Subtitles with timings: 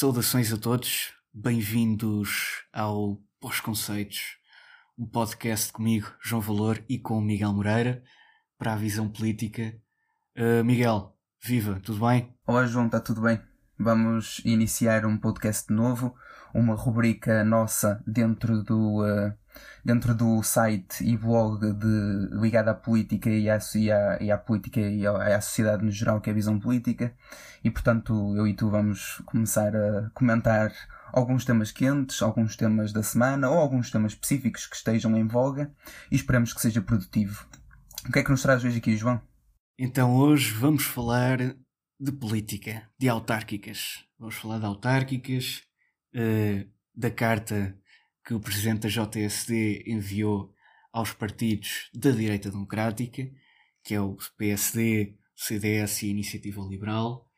[0.00, 4.38] Saudações a todos, bem-vindos ao Pós-Conceitos,
[4.98, 8.02] um podcast comigo, João Valor, e com Miguel Moreira,
[8.56, 9.78] para a visão política.
[10.34, 12.34] Uh, Miguel, viva, tudo bem?
[12.46, 13.42] Olá João, está tudo bem?
[13.78, 16.14] Vamos iniciar um podcast novo,
[16.54, 19.34] uma rubrica nossa dentro do, uh,
[19.84, 24.38] dentro do site e blog de, ligado à política e à, e à, e à
[24.38, 27.14] política e à, à, sociedade no geral, que é a visão política.
[27.64, 30.72] E portanto, eu e tu vamos começar a comentar
[31.12, 35.72] alguns temas quentes, alguns temas da semana ou alguns temas específicos que estejam em voga
[36.10, 37.46] e esperamos que seja produtivo.
[38.08, 39.20] O que é que nos traz hoje aqui, João?
[39.78, 41.38] Então, hoje vamos falar
[41.98, 44.04] de política, de autárquicas.
[44.18, 45.62] Vamos falar de autárquicas,
[46.14, 47.76] uh, da carta
[48.24, 50.54] que o presidente da JSD enviou
[50.92, 53.28] aos partidos da direita democrática,
[53.82, 57.30] que é o PSD, CDS e Iniciativa Liberal,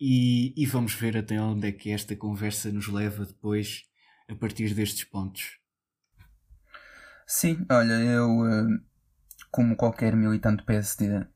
[0.00, 3.84] e, e vamos ver até onde é que esta conversa nos leva depois
[4.28, 5.58] a partir destes pontos.
[7.26, 8.80] Sim, olha, eu, eh,
[9.50, 11.26] como qualquer militante PSD, eh,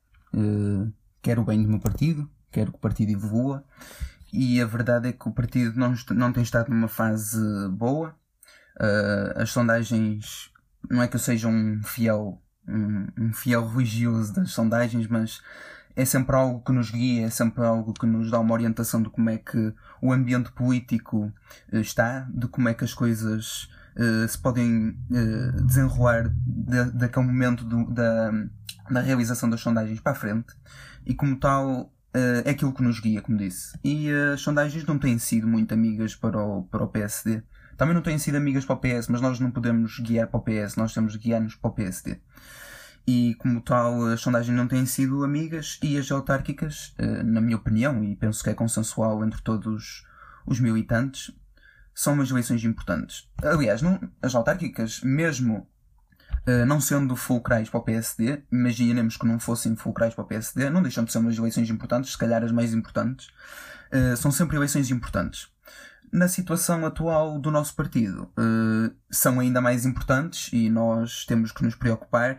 [1.21, 3.63] quero o bem do meu partido, quero que o partido evolua,
[4.33, 7.39] e a verdade é que o partido não, não tem estado numa fase
[7.69, 8.17] boa.
[8.77, 10.51] Uh, as sondagens,
[10.89, 15.41] não é que eu seja um fiel, um, um fiel religioso das sondagens, mas
[15.95, 19.09] é sempre algo que nos guia, é sempre algo que nos dá uma orientação de
[19.09, 21.31] como é que o ambiente político
[21.71, 27.25] uh, está, de como é que as coisas uh, se podem uh, desenrolar de, daquele
[27.25, 28.31] momento do, da,
[28.91, 30.53] da realização das sondagens para a frente.
[31.05, 31.93] E como tal,
[32.45, 33.77] é aquilo que nos guia, como disse.
[33.83, 37.43] E as sondagens não têm sido muito amigas para o, para o PSD.
[37.77, 40.41] Também não têm sido amigas para o PS, mas nós não podemos guiar para o
[40.41, 42.19] PS, nós temos de guiar-nos para o PSD
[43.07, 47.55] e como tal as sondagens não têm sido amigas e as autárquicas, eh, na minha
[47.55, 50.03] opinião, e penso que é consensual entre todos
[50.45, 51.31] os militantes,
[51.93, 53.29] são umas eleições importantes.
[53.41, 55.67] Aliás, não, as autárquicas, mesmo
[56.45, 60.69] uh, não sendo fulcrais para o PSD, imaginemos que não fossem fulcrais para o PSD,
[60.69, 63.27] não deixam de ser umas eleições importantes, se calhar as mais importantes,
[63.93, 65.47] uh, são sempre eleições importantes.
[66.11, 71.63] Na situação atual do nosso partido, uh, são ainda mais importantes e nós temos que
[71.63, 72.37] nos preocupar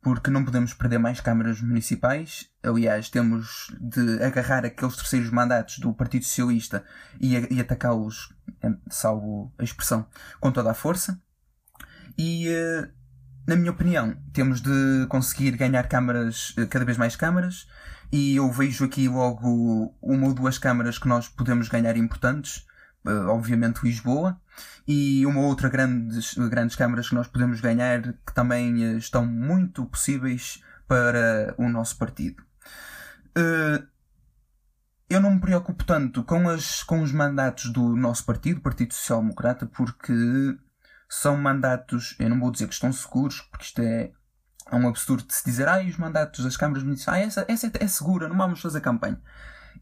[0.00, 2.48] porque não podemos perder mais câmaras municipais.
[2.62, 6.84] Aliás, temos de agarrar aqueles terceiros mandatos do Partido Socialista
[7.20, 8.32] e, e atacá-los,
[8.88, 10.06] salvo a expressão,
[10.40, 11.20] com toda a força.
[12.16, 12.88] E, eh,
[13.46, 17.66] na minha opinião, temos de conseguir ganhar câmaras, eh, cada vez mais câmaras.
[18.10, 22.66] E eu vejo aqui logo uma ou duas câmaras que nós podemos ganhar importantes.
[23.08, 24.38] Eh, obviamente Lisboa
[24.86, 29.86] e uma outra grandes, grandes câmaras que nós podemos ganhar que também eh, estão muito
[29.86, 32.42] possíveis para o nosso partido.
[33.36, 33.86] Uh,
[35.08, 39.20] eu não me preocupo tanto com, as, com os mandatos do nosso partido, Partido Social
[39.20, 40.12] Democrata, porque
[41.08, 44.12] são mandatos, eu não vou dizer que estão seguros, porque isto é,
[44.70, 47.66] é um absurdo de se dizer, ah, os mandatos das câmaras municipais, ah, essa, essa
[47.68, 49.20] é, é segura, não vamos fazer campanha.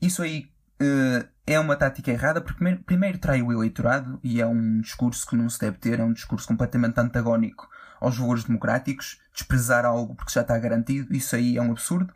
[0.00, 0.50] Isso aí
[0.80, 5.26] uh, é uma tática errada porque primeiro, primeiro trai o eleitorado e é um discurso
[5.26, 7.68] que não se deve ter, é um discurso completamente antagónico
[8.00, 12.12] aos valores democráticos, desprezar algo porque já está garantido, isso aí é um absurdo.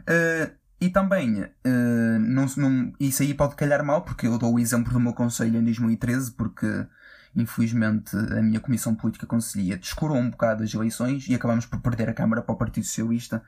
[0.00, 0.50] Uh,
[0.80, 4.92] e também, uh, não, não, isso aí pode calhar mal, porque eu dou o exemplo
[4.92, 6.86] do meu conselho em 2013, porque
[7.36, 12.08] infelizmente a minha comissão política conselhia descurou um bocado as eleições e acabamos por perder
[12.08, 13.42] a Câmara para o Partido Socialista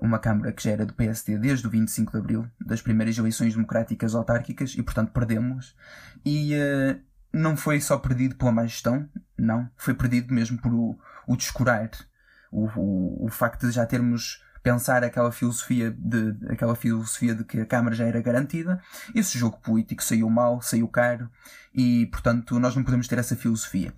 [0.00, 3.54] uma Câmara que já era do PSD desde o 25 de Abril, das primeiras eleições
[3.54, 5.76] democráticas autárquicas, e portanto perdemos.
[6.24, 7.00] E uh,
[7.32, 9.08] não foi só perdido pela má gestão,
[9.38, 11.90] não, foi perdido mesmo por o, o descurar,
[12.50, 17.60] o, o, o facto de já termos pensar aquela filosofia de aquela filosofia de que
[17.60, 18.80] a Câmara já era garantida.
[19.14, 21.30] Esse jogo político saiu mal, saiu caro
[21.74, 23.92] e, portanto, nós não podemos ter essa filosofia.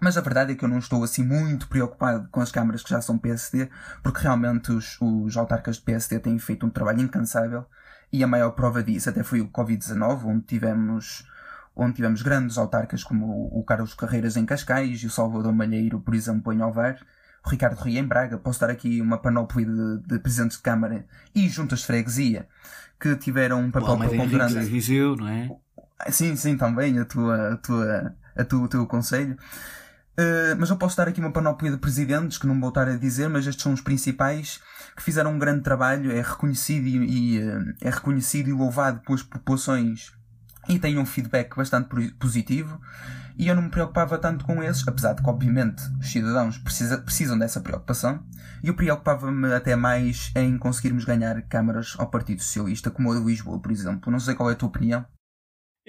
[0.00, 2.90] Mas a verdade é que eu não estou assim muito preocupado com as câmaras que
[2.90, 3.68] já são PSD,
[4.02, 7.66] porque realmente os, os autarcas de PSD têm feito um trabalho incansável
[8.12, 11.26] e a maior prova disso até foi o Covid-19, onde tivemos,
[11.76, 16.00] onde tivemos grandes autarcas como o, o Carlos Carreiras em Cascais e o Salvador Malheiro,
[16.00, 16.98] por exemplo, em Ovar,
[17.44, 18.38] o Ricardo Ria em Braga.
[18.38, 21.04] Posso dar aqui uma panóplia de, de presidentes de Câmara
[21.34, 22.48] e juntas de freguesia
[22.98, 24.58] que tiveram um papel preponderante.
[24.60, 25.50] Viseu, não é?
[26.08, 29.36] Sim, sim, também, a tua, a tua, a tua, o teu conselho.
[30.20, 32.96] Uh, mas eu posso dar aqui uma panóplia de presidentes, que não vou estar a
[32.96, 34.60] dizer, mas estes são os principais,
[34.94, 39.22] que fizeram um grande trabalho, é reconhecido e, e uh, é reconhecido e louvado pelas
[39.22, 40.12] populações
[40.68, 41.88] e tem um feedback bastante
[42.18, 42.80] positivo.
[43.38, 46.98] E eu não me preocupava tanto com esses, apesar de que, obviamente, os cidadãos precisa,
[46.98, 48.22] precisam dessa preocupação.
[48.62, 53.24] E eu preocupava-me até mais em conseguirmos ganhar câmaras ao Partido Socialista, como a de
[53.24, 54.12] Lisboa, por exemplo.
[54.12, 55.06] Não sei qual é a tua opinião.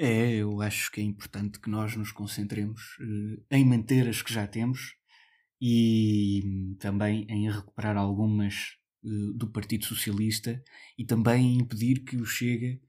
[0.03, 4.33] É, eu acho que é importante que nós nos concentremos uh, em manter as que
[4.33, 4.95] já temos
[5.61, 10.59] e também em recuperar algumas uh, do Partido Socialista
[10.97, 12.81] e também em impedir que o Chega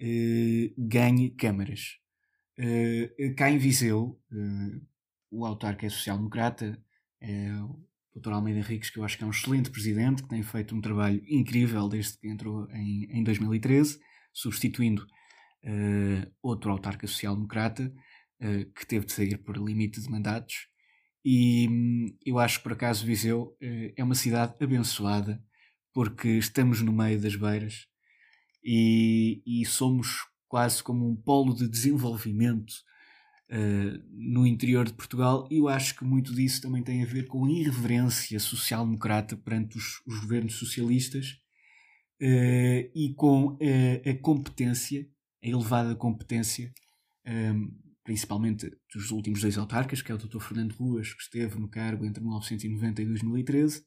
[0.00, 2.00] uh, ganhe câmaras.
[3.36, 4.20] cá em Viseu,
[5.30, 6.82] o autarca é social-democrata,
[7.20, 8.32] é o Dr.
[8.32, 11.22] Almeida Henriques, que eu acho que é um excelente presidente, que tem feito um trabalho
[11.28, 14.00] incrível desde que entrou em, em 2013,
[14.32, 15.06] substituindo
[15.66, 17.92] uh, outro autarca social-democrata,
[18.40, 20.68] uh, que teve de sair por limite de mandatos.
[21.24, 25.42] E um, eu acho que, por acaso, Viseu uh, é uma cidade abençoada,
[25.92, 27.86] porque estamos no meio das beiras
[28.62, 32.72] e, e somos quase como um polo de desenvolvimento
[33.50, 37.26] uh, no interior de Portugal, e eu acho que muito disso também tem a ver
[37.26, 41.38] com a irreverência social-democrata perante os, os, governos socialistas
[42.20, 45.08] uh, e com uh, a competência,
[45.42, 46.72] a elevada competência,
[47.26, 47.70] um,
[48.04, 50.40] principalmente dos últimos dois autarcas, que é o Dr.
[50.40, 53.84] Fernando Ruas, que esteve no cargo entre 1990 e 2013,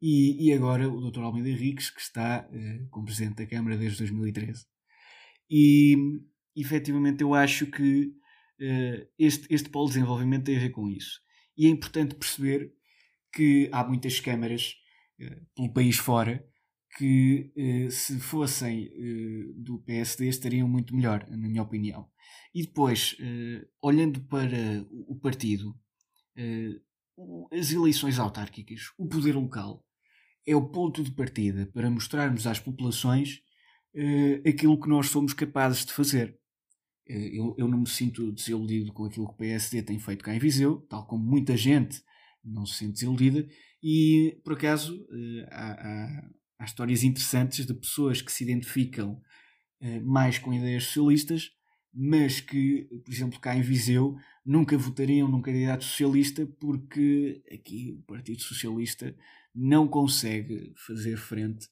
[0.00, 1.22] e, e agora o Dr.
[1.22, 2.48] Almeida Henriques, que está
[2.90, 4.64] como Presidente da Câmara desde 2013.
[5.50, 5.96] E
[6.54, 8.12] efetivamente eu acho que
[8.60, 11.20] uh, este, este polo de desenvolvimento tem a ver com isso.
[11.56, 12.72] E é importante perceber
[13.32, 14.74] que há muitas câmaras
[15.20, 16.44] uh, pelo país fora
[16.98, 18.90] que, uh, se fossem
[19.56, 22.08] do PSD, estariam muito melhor, na minha opinião.
[22.54, 23.16] E depois,
[23.80, 25.78] olhando para o partido,
[27.52, 29.84] as eleições autárquicas, o poder local,
[30.46, 33.42] é o ponto de partida para mostrarmos às populações
[34.46, 36.38] aquilo que nós somos capazes de fazer.
[37.08, 40.34] Eh, eu, eu não me sinto desiludido com aquilo que o PSD tem feito cá
[40.34, 42.02] em Viseu, tal como muita gente
[42.44, 43.46] não se sente desiludida,
[43.82, 49.22] e por acaso eh, há, há, há histórias interessantes de pessoas que se identificam
[49.80, 51.52] eh, mais com ideias socialistas,
[51.92, 58.02] mas que, por exemplo, cá em Viseu nunca votariam num candidato socialista porque aqui o
[58.02, 59.14] Partido Socialista
[59.54, 61.68] não consegue fazer frente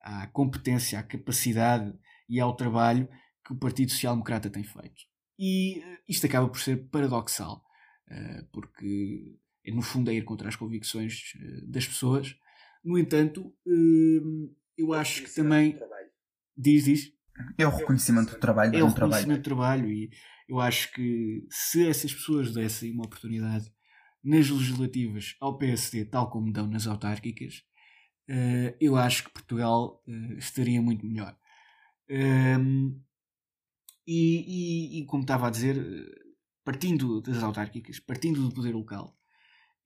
[0.00, 1.92] à competência, à capacidade
[2.28, 3.08] e ao trabalho
[3.44, 5.04] que o Partido Social Democrata tem feito.
[5.38, 7.64] E uh, isto acaba por ser paradoxal,
[8.10, 9.36] uh, porque
[9.66, 12.36] no fundo é ir contra as convicções uh, das pessoas.
[12.84, 13.52] No entanto,
[14.76, 15.78] eu acho que também.
[16.56, 17.12] Diz, diz.
[17.56, 18.76] É o reconhecimento do trabalho.
[18.76, 20.10] É o reconhecimento do trabalho e
[20.48, 23.72] eu acho que se essas pessoas dessem uma oportunidade
[24.24, 27.62] nas legislativas ao PSD, tal como dão nas autárquicas,
[28.80, 30.02] eu acho que Portugal
[30.36, 31.36] estaria muito melhor.
[32.10, 33.00] Um,
[34.06, 35.76] e, e, e, como estava a dizer,
[36.64, 39.17] partindo das autárquicas, partindo do poder local,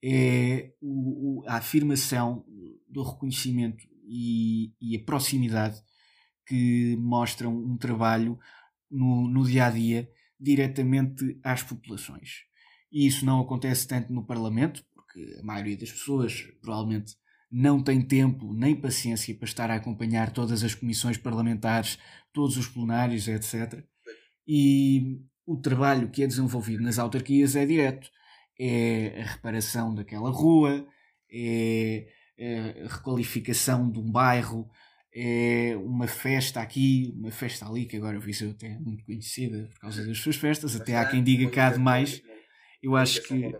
[0.03, 2.45] é o, o, a afirmação
[2.89, 5.81] do reconhecimento e, e, a proximidade
[6.45, 8.37] que mostram um trabalho
[8.91, 10.09] no, no dia a dia
[10.39, 12.41] diretamente às populações.
[12.91, 17.15] E isso não acontece tanto no Parlamento, porque a maioria das pessoas provavelmente
[17.49, 21.97] não tem tempo nem paciência para estar a acompanhar todas as comissões parlamentares,
[22.33, 23.83] todos os plenários, etc
[24.47, 28.09] e o trabalho que é desenvolvido nas autarquias é direto.
[28.59, 30.87] É a reparação daquela rua,
[31.31, 32.07] é
[32.39, 34.69] a requalificação de um bairro,
[35.15, 39.69] é uma festa aqui, uma festa ali, que agora o Viseu até é muito conhecida
[39.73, 42.21] por causa das suas festas, até há quem diga cá demais.
[42.81, 43.51] Eu acho que.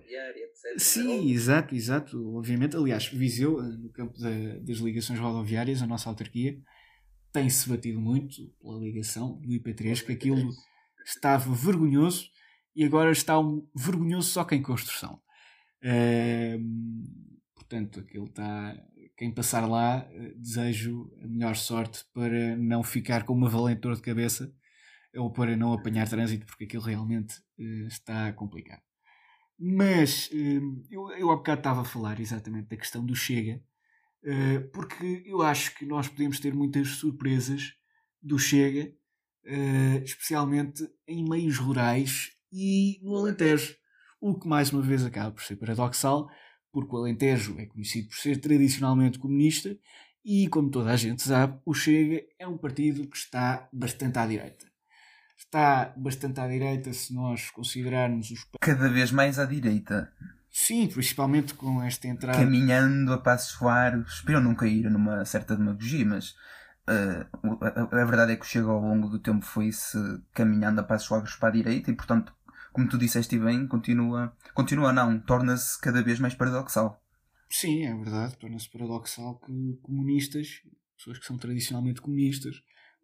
[0.78, 2.36] Sim, exato, exato.
[2.36, 4.30] Obviamente, aliás, Viseu, no campo da,
[4.62, 6.58] das ligações rodoviárias, a nossa autarquia,
[7.32, 10.50] tem-se batido muito pela ligação do IP3, que aquilo
[11.06, 12.30] estava vergonhoso
[12.76, 15.22] e agora está um vergonhoso só que em construção.
[17.56, 18.76] portanto, aquilo está.
[19.16, 23.96] Quem passar lá, eh, desejo a melhor sorte para não ficar com uma valente dor
[23.96, 24.52] de cabeça
[25.16, 28.82] ou para não apanhar trânsito, porque aquilo realmente uh, está complicado.
[29.60, 33.64] Mas uh, eu, eu há bocado estava a falar exatamente da questão do Chega,
[34.24, 37.76] uh, porque eu acho que nós podemos ter muitas surpresas
[38.22, 38.92] do Chega
[39.46, 43.76] uh, especialmente em meios rurais e no Alentejo.
[44.22, 46.30] O que mais uma vez acaba por ser paradoxal,
[46.72, 49.76] porque o Alentejo é conhecido por ser tradicionalmente comunista
[50.24, 54.26] e, como toda a gente sabe, o Chega é um partido que está bastante à
[54.26, 54.66] direita.
[55.38, 58.48] Está bastante à direita se nós considerarmos os.
[58.62, 60.10] Cada vez mais à direita.
[60.50, 62.38] Sim, principalmente com esta entrada.
[62.38, 64.14] Caminhando a passos largos.
[64.14, 66.36] Espero não cair numa certa demagogia, mas
[66.86, 67.24] Uh,
[67.62, 69.98] a, a, verdade é que o Chega ao longo do tempo foi-se
[70.34, 72.36] caminhando a passos largos para a direita e, portanto,
[72.74, 77.02] como tu disseste bem, continua, continua não, torna-se cada vez mais paradoxal.
[77.50, 80.64] Sim, é verdade, torna-se paradoxal que comunistas,
[80.98, 82.56] pessoas que são tradicionalmente comunistas,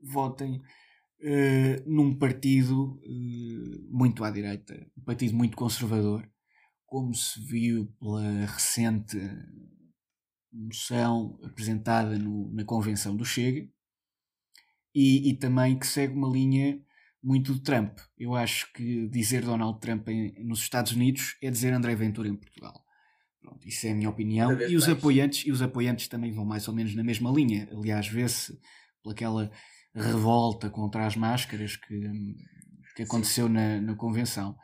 [0.01, 6.27] votem uh, num partido uh, muito à direita, um partido muito conservador,
[6.85, 9.17] como se viu pela recente
[10.51, 13.69] moção apresentada no, na convenção do Chega,
[14.95, 16.83] e, e, também que segue uma linha
[17.21, 17.97] muito de Trump.
[18.17, 22.35] Eu acho que dizer Donald Trump em, nos Estados Unidos é dizer André Ventura em
[22.35, 22.83] Portugal.
[23.41, 24.59] Pronto, isso é a minha opinião.
[24.61, 27.69] E os, apoiantes, e os apoiantes também vão mais ou menos na mesma linha.
[27.71, 28.59] Aliás, vê-se
[29.01, 29.51] pelaquela
[29.93, 32.11] revolta contra as máscaras que,
[32.95, 34.55] que aconteceu na, na convenção.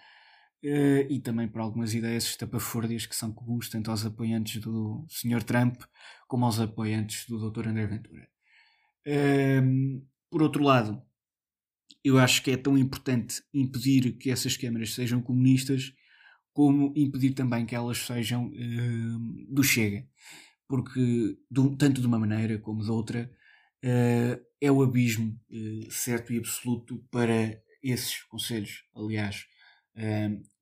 [0.63, 5.43] Uh, e também por algumas ideias estapafúrdias que são comuns tanto aos apoiantes do Sr.
[5.43, 5.79] Trump
[6.27, 7.67] como aos apoiantes do Dr.
[7.67, 8.27] André Ventura.
[9.07, 11.01] Uh, por outro lado,
[12.03, 15.93] eu acho que é tão importante impedir que essas câmaras sejam comunistas
[16.53, 20.07] como impedir também que elas sejam uh, do Chega.
[20.67, 23.29] Porque, do, tanto de uma maneira como de outra,
[23.83, 28.83] uh, é o abismo uh, certo e absoluto para esses conselhos.
[28.95, 29.45] Aliás,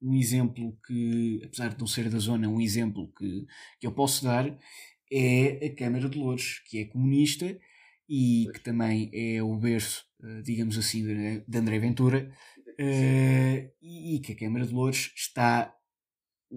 [0.00, 3.44] um exemplo que, apesar de não ser da zona, um exemplo que,
[3.80, 4.46] que eu posso dar
[5.10, 7.58] é a Câmara de Louros, que é comunista
[8.08, 10.04] e que também é o berço,
[10.42, 11.04] digamos assim,
[11.46, 12.30] de André Ventura,
[12.78, 15.74] e que a Câmara de Louros está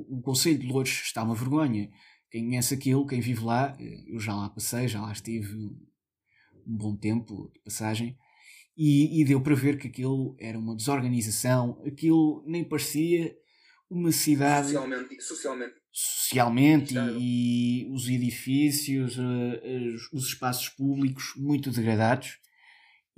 [0.09, 1.89] o Conselho de Louros está uma vergonha.
[2.29, 6.77] Quem conhece aquilo, quem vive lá, eh, eu já lá passei, já lá estive um
[6.77, 8.17] bom tempo de passagem,
[8.75, 13.35] e, e deu para ver que aquilo era uma desorganização, aquilo nem parecia
[13.89, 14.67] uma cidade.
[14.67, 15.21] Socialmente.
[15.21, 22.37] Socialmente, socialmente e, e, os edifícios, uh, os espaços públicos muito degradados.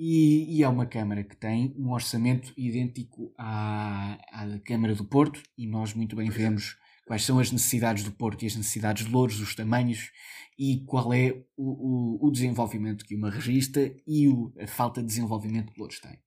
[0.01, 5.44] E, e, é uma Câmara que tem um orçamento idêntico à, à Câmara do Porto,
[5.58, 9.12] e nós muito bem vemos quais são as necessidades do Porto e as necessidades de
[9.12, 10.10] Louros, os tamanhos,
[10.58, 15.08] e qual é o, o, o desenvolvimento que uma regista e o, a falta de
[15.08, 16.18] desenvolvimento que Louros tem.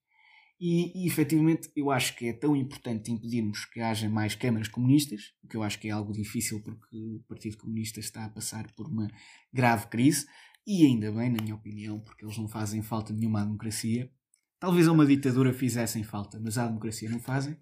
[0.61, 5.33] E, e efetivamente eu acho que é tão importante impedirmos que haja mais câmaras comunistas,
[5.43, 8.71] o que eu acho que é algo difícil porque o Partido Comunista está a passar
[8.77, 9.09] por uma
[9.53, 10.27] grave crise,
[10.67, 14.11] e ainda bem, na minha opinião, porque eles não fazem falta nenhuma à democracia.
[14.61, 17.57] Talvez a uma ditadura fizessem falta, mas à democracia não fazem.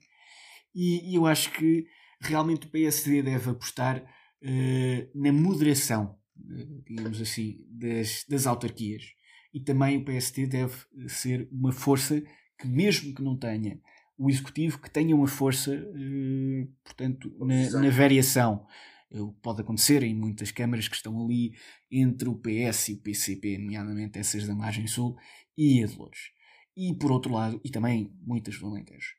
[0.75, 1.87] E, e eu acho que
[2.21, 9.15] realmente o PSD deve apostar uh, na moderação, uh, digamos assim, das, das autarquias.
[9.53, 10.77] E também o PSD deve
[11.09, 12.23] ser uma força
[12.59, 13.81] que, mesmo que não tenha
[14.19, 18.67] o executivo, que tenha uma força, uh, portanto, na, na variação
[19.13, 21.53] o que pode acontecer em muitas câmaras que estão ali
[21.91, 25.17] entre o PS e o PCP, nomeadamente essas da margem sul
[25.57, 26.33] e a de Louros.
[26.77, 29.15] E por outro lado, e também muitas do Alentejo.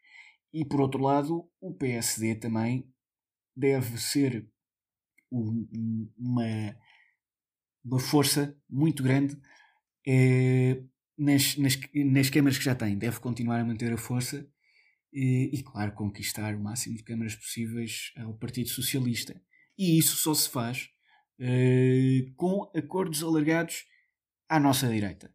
[0.53, 2.89] E por outro lado, o PSD também
[3.55, 4.49] deve ser
[5.29, 6.77] uma,
[7.83, 9.37] uma força muito grande
[10.05, 10.83] eh,
[11.17, 12.97] nas, nas, nas câmaras que já tem.
[12.97, 14.47] Deve continuar a manter a força
[15.13, 19.41] e, e, claro, conquistar o máximo de câmaras possíveis ao Partido Socialista.
[19.77, 20.89] E isso só se faz
[21.39, 23.85] uh, com acordos alargados
[24.47, 25.33] à nossa direita.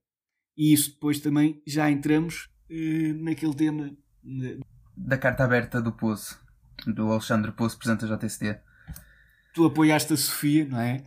[0.56, 4.60] E isso depois também já entramos uh, naquele tema de...
[4.96, 6.40] da carta aberta do Poço,
[6.86, 8.60] do Alexandre Poço, presidente da JTCD.
[9.52, 11.04] Tu apoiaste a Sofia, não é?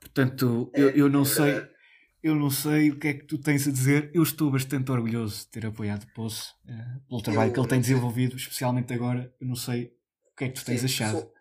[0.00, 1.72] Portanto, eu, eu não sei.
[2.22, 4.10] Eu não sei o que é que tu tens a dizer.
[4.14, 7.80] Eu estou bastante orgulhoso de ter apoiado Poço uh, pelo trabalho eu, que ele tem
[7.80, 9.30] desenvolvido, especialmente agora.
[9.38, 9.92] Eu não sei
[10.32, 11.18] o que é que tu tens sim, achado.
[11.18, 11.32] Sou,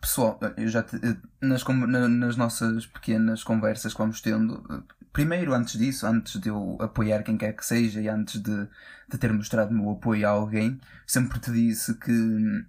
[0.00, 0.96] Pessoal, eu já te,
[1.40, 7.22] nas, nas nossas pequenas conversas que vamos tendo, primeiro antes disso, antes de eu apoiar
[7.22, 8.68] quem quer que seja e antes de,
[9.08, 12.64] de ter mostrado meu apoio a alguém, sempre te disse que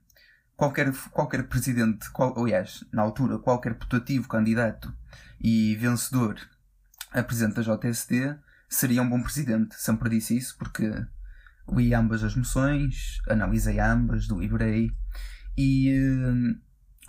[0.55, 4.93] qualquer, qualquer presidente, qual, aliás, na altura, qualquer putativo candidato
[5.39, 6.36] e vencedor
[7.12, 8.36] a presidente da JSD
[8.67, 9.75] seria um bom presidente.
[9.75, 10.91] Sempre disse isso porque
[11.71, 14.91] li ambas as moções, analisei ambas, deliberei
[15.57, 15.91] e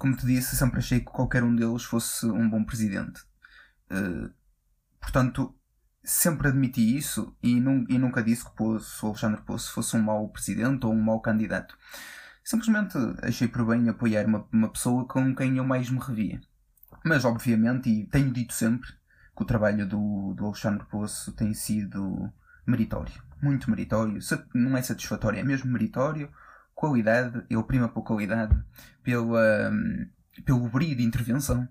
[0.00, 3.20] como te disse, sempre achei que qualquer um deles fosse um bom presidente.
[3.92, 4.32] Uh,
[4.98, 5.54] portanto,
[6.02, 10.02] sempre admiti isso e, num, e nunca disse que Poço, o Alexandre Poço fosse um
[10.02, 11.76] mau presidente ou um mau candidato.
[12.42, 16.40] Simplesmente achei por bem apoiar uma, uma pessoa com quem eu mais me revia.
[17.04, 18.88] Mas, obviamente, e tenho dito sempre,
[19.36, 22.32] que o trabalho do, do Alexandre Poço tem sido
[22.66, 23.22] meritório.
[23.42, 24.18] Muito meritório.
[24.54, 26.30] Não é satisfatório, é mesmo meritório
[26.80, 28.56] qualidade, ele prima por qualidade,
[29.02, 29.70] pela,
[30.46, 31.68] pelo brilho de intervenção,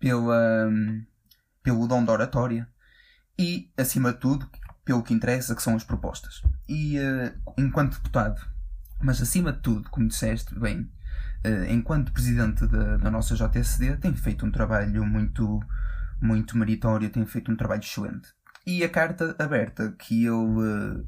[0.00, 0.70] pela,
[1.62, 2.66] pelo dom de oratória
[3.38, 4.48] e, acima de tudo,
[4.86, 6.42] pelo que interessa, que são as propostas.
[6.66, 8.40] E uh, enquanto deputado,
[9.02, 10.90] mas acima de tudo, como disseste bem,
[11.44, 15.60] uh, enquanto presidente da, da nossa JSD, tem feito um trabalho muito,
[16.22, 18.30] muito meritório, tem feito um trabalho excelente.
[18.66, 21.06] E a carta aberta que ele uh,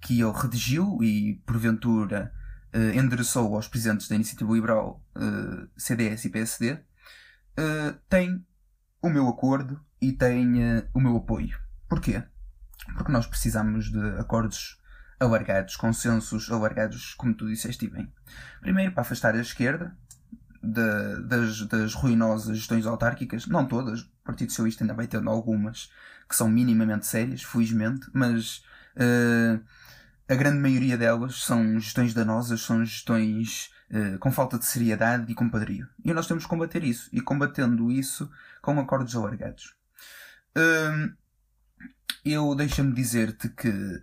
[0.00, 2.32] que ele redigiu e, porventura,
[2.74, 8.44] uh, endereçou aos presidentes da Iniciativa Liberal uh, CDS e PSD, uh, tem
[9.00, 10.54] o meu acordo e tem
[10.92, 11.58] o meu apoio.
[11.88, 12.22] Porquê?
[12.94, 14.80] Porque nós precisamos de acordos
[15.20, 18.12] alargados, consensos alargados, como tu disseste bem.
[18.60, 19.96] Primeiro, para afastar a esquerda
[20.62, 25.90] de, das, das ruinosas gestões autárquicas, não todas, o Partido Socialista ainda vai tendo algumas
[26.28, 28.62] que são minimamente sérias, felizmente, mas
[28.96, 29.62] uh,
[30.28, 35.34] a grande maioria delas são gestões danosas, são gestões uh, com falta de seriedade e
[35.34, 35.88] compadrio.
[36.04, 38.30] E nós temos que combater isso, e combatendo isso
[38.62, 39.74] com acordos alargados.
[40.56, 41.12] Uh,
[42.24, 44.02] eu deixa-me dizer-te que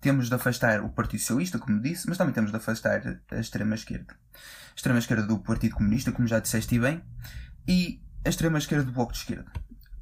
[0.00, 4.14] temos de afastar o Partido Socialista, como disse, mas também temos de afastar a extrema-esquerda.
[4.34, 7.02] A extrema-esquerda do Partido Comunista, como já disseste bem,
[7.66, 9.50] e a extrema-esquerda do Bloco de Esquerda.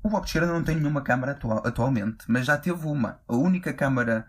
[0.02, 3.20] O Bloco de Esquerda não tem nenhuma Câmara atual, atualmente, mas já teve uma.
[3.28, 4.26] A única Câmara,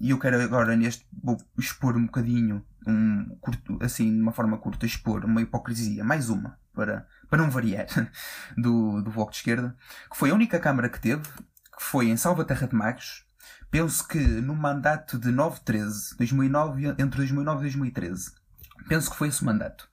[0.00, 1.06] e eu quero agora neste,
[1.58, 6.58] expor um bocadinho, um, curto, assim, de uma forma curta, expor uma hipocrisia, mais uma,
[6.74, 7.86] para, para não variar,
[8.56, 9.76] do, do Bloco de Esquerda,
[10.10, 13.24] que foi a única Câmara que teve, que foi em Salvaterra de Magos,
[13.70, 18.32] penso que no mandato de 9-13, 2009, entre 2009 e 2013,
[18.88, 19.88] penso que foi esse o mandato.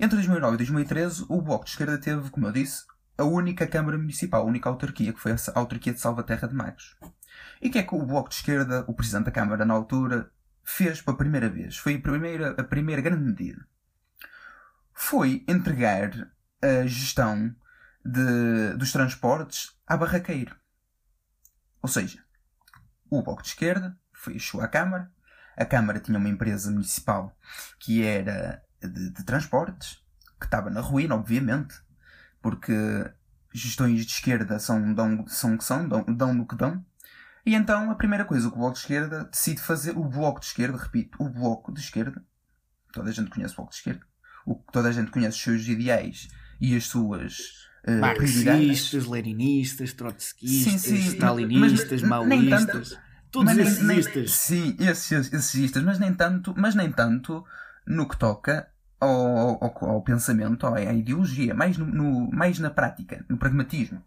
[0.00, 2.84] Entre 2009 e 2013, o Bloco de Esquerda teve, como eu disse,
[3.16, 6.96] a única Câmara Municipal, a única autarquia, que foi a autarquia de Salvaterra de Magos.
[7.60, 10.30] E o que é que o Bloco de Esquerda, o Presidente da Câmara na altura,
[10.62, 11.76] fez pela primeira vez?
[11.76, 13.66] Foi a primeira, a primeira grande medida.
[14.92, 16.30] Foi entregar
[16.62, 17.54] a gestão
[18.04, 20.56] de, dos transportes à Barraqueiro.
[21.82, 22.22] Ou seja,
[23.10, 25.10] o Bloco de Esquerda fechou a Câmara.
[25.56, 27.36] A Câmara tinha uma empresa municipal
[27.78, 30.02] que era de, de transportes,
[30.38, 31.74] que estava na ruína, obviamente,
[32.40, 32.72] porque
[33.52, 36.84] gestões de esquerda são, dão, são que são, dão, dão no que dão.
[37.44, 40.46] E então a primeira coisa que o Bloco de Esquerda decide fazer, o Bloco de
[40.46, 42.22] Esquerda, repito, o Bloco de Esquerda,
[42.92, 44.00] toda a gente conhece o Bloco de Esquerda,
[44.46, 46.28] o, toda a gente conhece os seus ideais
[46.60, 52.98] e as suas uh, Marxistas, leninistas, trotskistas, sim, sim, stalinistas, mas, maoístas.
[53.30, 57.44] Todos mas esses nem, nem, Sim, esses, esses istas, mas nem tanto, mas nem tanto
[57.86, 58.68] no que toca
[59.00, 64.02] ao, ao, ao pensamento, à, ideologia, mais, no, no, mais na prática, no pragmatismo.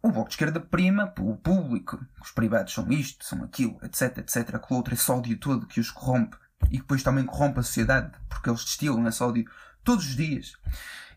[0.00, 4.54] O Bloco de Esquerda prima o público, os privados são isto, são aquilo, etc, etc,
[4.54, 8.12] aquele outro, esse ódio todo que os corrompe e que depois também corrompe a sociedade,
[8.28, 9.44] porque eles destilam esse ódio
[9.82, 10.52] todos os dias.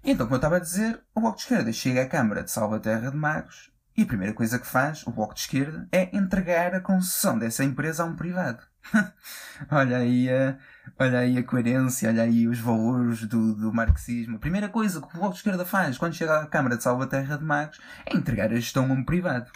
[0.04, 3.12] Então, como eu estava a dizer, o Bloco de Esquerda chega à Câmara de Salvaterra
[3.12, 6.82] de Magos e a primeira coisa que faz o Bloco de Esquerda é entregar a
[6.82, 8.71] concessão dessa empresa a um privado.
[9.72, 10.58] olha, aí a,
[11.00, 14.38] olha aí a coerência, olha aí os valores do, do marxismo.
[14.38, 17.38] A primeira coisa que o Bloco de Esquerda faz quando chega à Câmara de Salvaterra
[17.38, 19.52] de Magos é entregar a gestão a um privado.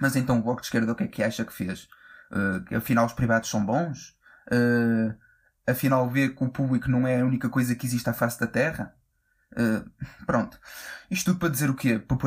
[0.00, 1.88] Mas então o Bloco de Esquerda o que é que acha que fez?
[2.30, 4.16] Uh, afinal os privados são bons?
[4.52, 5.14] Uh,
[5.66, 8.46] afinal vê que o público não é a única coisa que existe à face da
[8.46, 8.94] Terra?
[9.52, 9.90] Uh,
[10.26, 10.60] pronto.
[11.10, 11.98] Isto tudo para dizer o quê?
[11.98, 12.18] Para,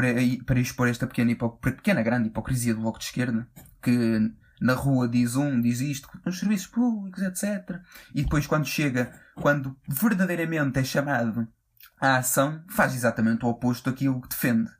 [0.46, 3.48] para expor esta pequena, pequena grande hipocrisia do Bloco de Esquerda,
[3.82, 4.32] que
[4.63, 7.82] na rua diz um, diz isto, nos serviços públicos, etc.
[8.15, 11.45] E depois quando chega, quando verdadeiramente é chamado
[11.99, 14.71] à ação, faz exatamente o oposto daquilo que defende.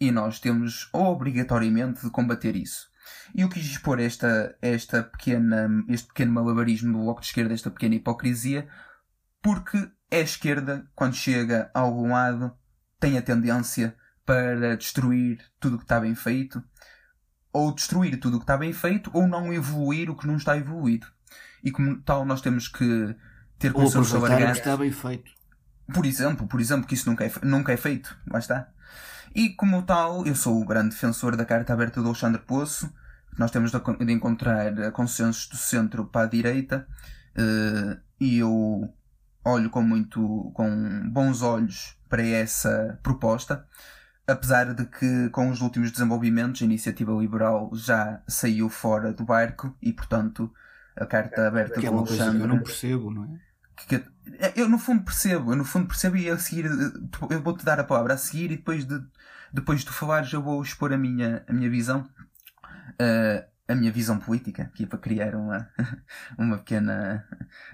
[0.00, 2.90] E nós temos obrigatoriamente de combater isso.
[3.32, 7.70] E eu quis expor esta, esta pequena, este pequeno malabarismo do Bloco de Esquerda, esta
[7.70, 8.68] pequena hipocrisia,
[9.40, 12.52] porque a esquerda, quando chega a algum lado,
[12.98, 13.96] tem a tendência
[14.26, 16.62] para destruir tudo o que está bem feito,
[17.58, 20.56] ou destruir tudo o que está bem feito, ou não evoluir o que não está
[20.56, 21.06] evoluído.
[21.62, 23.14] E como tal, nós temos que
[23.58, 24.52] ter consciência alargados.
[24.52, 25.30] que está bem feito.
[25.92, 28.16] Por exemplo, por exemplo, que isso nunca é, nunca é feito.
[28.30, 28.68] Lá está.
[29.34, 32.92] E como tal, eu sou o grande defensor da carta aberta do Alexandre Poço.
[33.36, 36.86] Nós temos de encontrar consensos do centro para a direita.
[37.36, 38.92] Eh, e eu
[39.44, 43.66] olho com muito com bons olhos para essa proposta,
[44.28, 49.74] apesar de que com os últimos desenvolvimentos a iniciativa liberal já saiu fora do barco
[49.82, 50.52] e portanto
[50.94, 53.48] a carta aberta que é do é Alexandre eu não percebo, não é?
[53.86, 54.04] Que,
[54.56, 56.66] eu no fundo percebo, eu no fundo percebo e a seguir
[57.30, 59.00] eu vou-te dar a palavra a seguir e depois de
[59.52, 62.06] depois de tu falares eu vou expor a minha, a minha visão.
[63.00, 65.68] Uh, a minha visão política, aqui para criar uma,
[66.38, 67.24] uma pequena,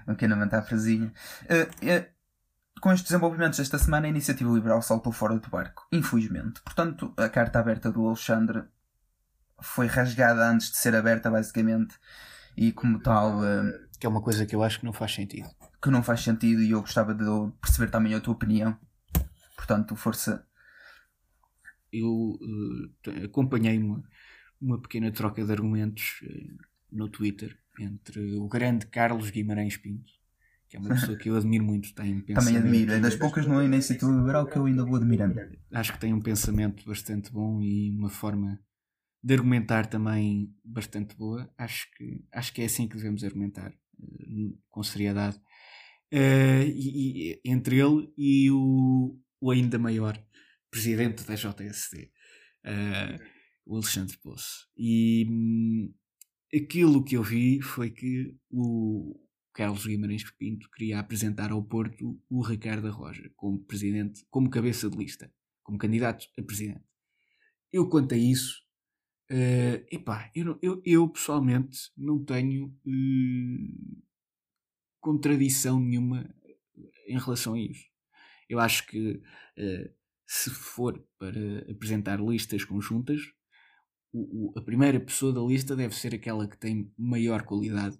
[0.05, 1.11] uma pequena metáforazinha.
[1.43, 2.14] Uh, uh,
[2.81, 6.61] com estes desenvolvimentos desta semana, a iniciativa liberal saltou fora do barco, infelizmente.
[6.61, 8.63] Portanto, a carta aberta do Alexandre
[9.61, 11.95] foi rasgada antes de ser aberta, basicamente,
[12.55, 13.39] e como tal.
[13.39, 15.49] Uh, que é uma coisa que eu acho que não faz sentido.
[15.81, 17.25] Que não faz sentido e eu gostava de
[17.61, 18.77] perceber também a tua opinião.
[19.55, 20.45] Portanto, força.
[21.91, 22.37] Eu
[23.23, 24.03] acompanhei-me
[24.59, 26.53] uma pequena troca de argumentos eh,
[26.91, 30.11] no Twitter entre o grande Carlos Guimarães Pinto,
[30.67, 33.61] que é uma pessoa que eu admiro muito, tem Também admiro, é das poucas no
[33.61, 35.39] iniciativa liberal que eu ainda vou admirando.
[35.71, 38.59] Acho que tem um pensamento bastante bom e uma forma
[39.23, 41.51] de argumentar também bastante boa.
[41.57, 45.37] Acho que, acho que é assim que devemos argumentar, uh, com seriedade.
[46.13, 50.21] Uh, e, e, entre ele e o, o ainda maior
[50.69, 52.09] presidente da JSD, uh,
[52.65, 53.19] eh,
[53.65, 54.67] o Alexandre Poço.
[54.77, 55.93] E hum,
[56.53, 59.24] aquilo que eu vi foi que o
[59.55, 64.97] Carlos Guimarães Pinto queria apresentar ao Porto o Ricardo Roja como presidente, como cabeça de
[64.97, 66.83] lista, como candidato a presidente.
[67.71, 68.61] Eu, quanto a isso,
[69.31, 74.03] uh, epá, eu, eu, eu pessoalmente não tenho uh,
[74.99, 76.29] contradição nenhuma
[77.07, 77.85] em relação a isso.
[78.49, 79.93] Eu acho que uh,
[80.27, 83.21] se for para apresentar listas conjuntas,
[84.11, 87.97] o, o, a primeira pessoa da lista deve ser aquela que tem maior qualidade,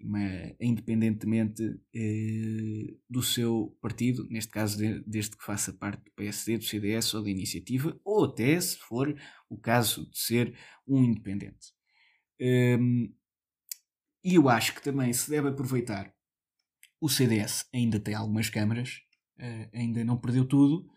[0.00, 6.58] mas, independentemente eh, do seu partido, neste caso, de, desde que faça parte do PSD,
[6.58, 9.14] do CDS ou da iniciativa, ou até se for
[9.48, 10.56] o caso de ser
[10.86, 11.72] um independente.
[12.40, 13.12] Um,
[14.22, 16.12] e eu acho que também se deve aproveitar.
[17.00, 19.00] O CDS ainda tem algumas câmaras,
[19.38, 20.90] uh, ainda não perdeu tudo,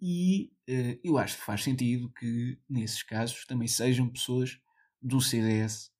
[0.00, 4.58] e uh, eu acho que faz sentido que, nesses casos, também sejam pessoas
[5.02, 5.90] do CDS.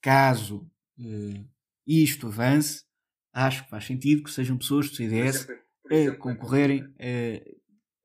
[0.00, 1.53] Caso uh,
[1.86, 2.84] isto avance,
[3.32, 5.46] acho que faz sentido que sejam pessoas do CDS
[5.90, 7.60] a concorrerem uh,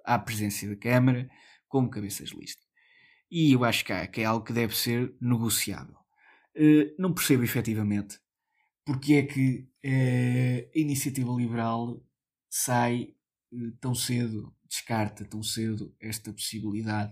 [0.05, 1.29] à presença da Câmara
[1.67, 2.61] como cabeças de lista.
[3.31, 5.95] E eu acho que, há, que é algo que deve ser negociável.
[6.97, 8.19] não percebo efetivamente
[8.83, 12.03] porque é que a iniciativa liberal
[12.49, 13.13] sai
[13.79, 17.11] tão cedo descarta tão cedo esta possibilidade,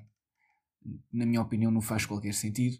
[1.11, 2.77] na minha opinião, não faz qualquer sentido,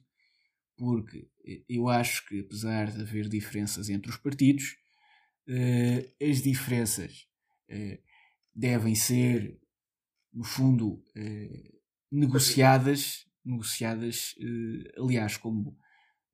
[0.77, 1.27] porque
[1.67, 4.77] eu acho que, apesar de haver diferenças entre os partidos,
[5.47, 7.27] uh, as diferenças
[7.69, 7.97] uh,
[8.53, 9.59] devem ser,
[10.31, 11.77] no fundo, uh,
[12.11, 14.35] negociadas, negociadas
[14.97, 15.77] aliás, como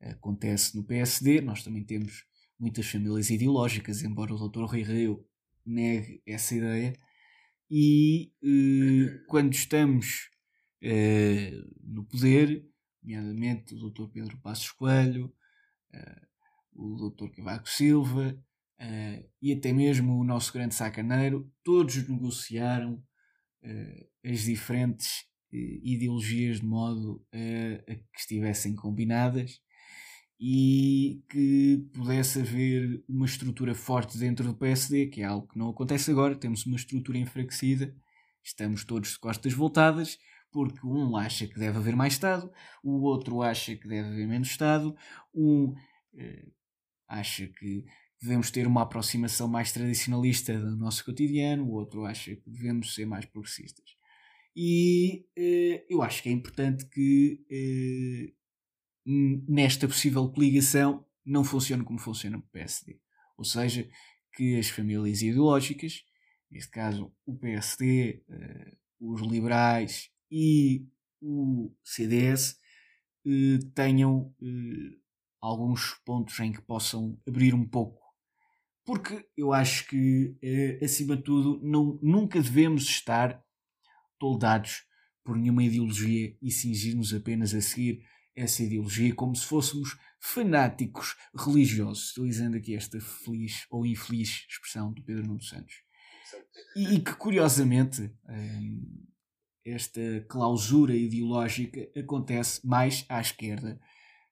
[0.01, 2.25] acontece no PSD, nós também temos
[2.60, 4.65] muitas famílias ideológicas, embora o Dr.
[4.65, 5.25] Rui Rio
[5.65, 6.93] negue essa ideia,
[7.69, 8.32] e
[9.27, 10.29] quando estamos
[11.82, 12.67] no poder,
[13.04, 14.08] nomeadamente o Dr.
[14.12, 15.34] Pedro Passos Coelho,
[15.94, 16.28] uh,
[16.76, 17.30] o Dr.
[17.36, 18.38] Cavaco Silva
[19.42, 23.02] e até mesmo o nosso grande sacaneiro, todos negociaram
[24.26, 29.62] as diferentes ideologias de modo a que estivessem combinadas
[30.39, 35.70] e que pudesse haver uma estrutura forte dentro do PSD, que é algo que não
[35.70, 36.36] acontece agora.
[36.36, 37.96] Temos uma estrutura enfraquecida,
[38.44, 40.18] estamos todos de costas voltadas,
[40.54, 42.52] porque um acha que deve haver mais Estado,
[42.84, 44.96] o outro acha que deve haver menos Estado,
[45.34, 45.74] um
[46.16, 46.46] eh,
[47.08, 47.86] acha que
[48.22, 53.06] devemos ter uma aproximação mais tradicionalista do nosso cotidiano, o outro acha que devemos ser
[53.06, 53.98] mais progressistas.
[54.56, 58.34] E eh, eu acho que é importante que eh,
[59.06, 63.00] nesta possível coligação não funciona como funciona o PSD.
[63.38, 63.89] Ou seja,
[64.34, 66.04] que as famílias ideológicas,
[66.50, 70.88] neste caso o PSD, eh, os liberais e
[71.22, 72.58] o CDS,
[73.24, 75.00] uh, tenham uh,
[75.39, 78.02] alguns pontos em que possam abrir um pouco.
[78.84, 80.36] Porque eu acho que,
[80.84, 83.41] acima de tudo, não, nunca devemos estar
[84.19, 84.84] toldados
[85.24, 92.12] por nenhuma ideologia e cingir-nos apenas a seguir essa ideologia como se fôssemos fanáticos religiosos,
[92.17, 95.76] utilizando aqui esta feliz ou infeliz expressão do Pedro Nuno Santos.
[96.76, 99.06] E, e que curiosamente hum,
[99.65, 103.80] esta clausura ideológica acontece mais à esquerda,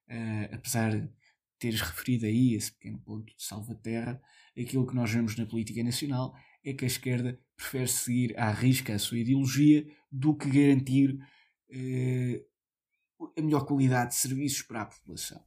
[0.10, 1.10] uh, apesar de
[1.58, 4.22] teres referido aí esse pequeno ponto de salva-terra,
[4.60, 8.94] aquilo que nós vemos na política nacional é que a esquerda prefere seguir à risca
[8.94, 11.13] a sua ideologia do que garantir
[11.70, 15.44] uh, a melhor qualidade de serviços para a população.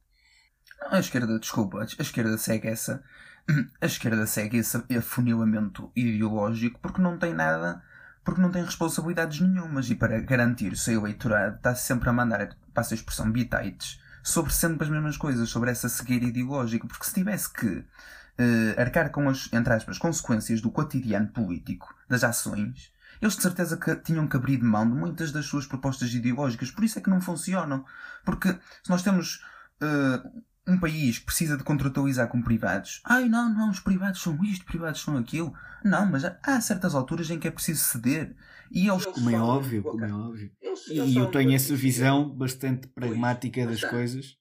[0.89, 3.03] A esquerda, desculpa, a esquerda segue essa.
[3.79, 7.83] A esquerda segue esse afunilamento ideológico porque não tem nada,
[8.25, 9.89] porque não tem responsabilidades nenhumas.
[9.89, 14.51] E para garantir o seu eleitorado está sempre a mandar, passa a expressão, bitites sobre
[14.51, 19.29] sempre as mesmas coisas, sobre essa cegueira ideológica, porque se tivesse que uh, arcar com
[19.29, 24.35] as, entre aspas, consequências do cotidiano político, das ações, eles de certeza que tinham que
[24.35, 27.85] abrir de mão de muitas das suas propostas ideológicas, por isso é que não funcionam.
[28.25, 28.49] Porque
[28.83, 29.45] se nós temos
[29.81, 34.43] uh, um país que precisa de contratualizar com privados, ai não, não, os privados são
[34.43, 35.53] isto, privados são aquilo.
[35.83, 38.35] Não, mas há certas alturas em que é preciso ceder.
[38.71, 40.51] E eles, como é óbvio, como é óbvio.
[40.59, 44.35] Eles, eles e eu tenho essa visão bastante pragmática das coisas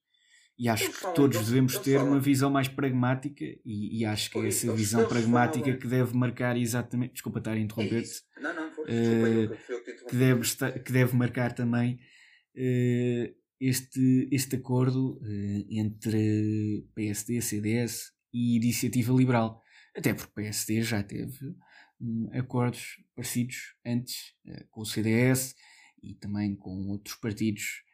[0.58, 4.48] E acho que todos devemos ter uma visão mais pragmática, e, e acho que é
[4.48, 7.12] essa visão pragmática que deve marcar exatamente.
[7.12, 8.22] Desculpa estar a interromper-te.
[8.38, 11.98] É não, não, foi, uh, que, deve que deve marcar também
[12.56, 19.62] uh, este, este acordo uh, entre PSD, CDS e Iniciativa Liberal.
[19.96, 21.54] Até porque PSD já teve
[22.00, 24.34] um, acordos parecidos antes
[24.70, 25.54] com o CDS
[26.02, 27.84] e também com outros partidos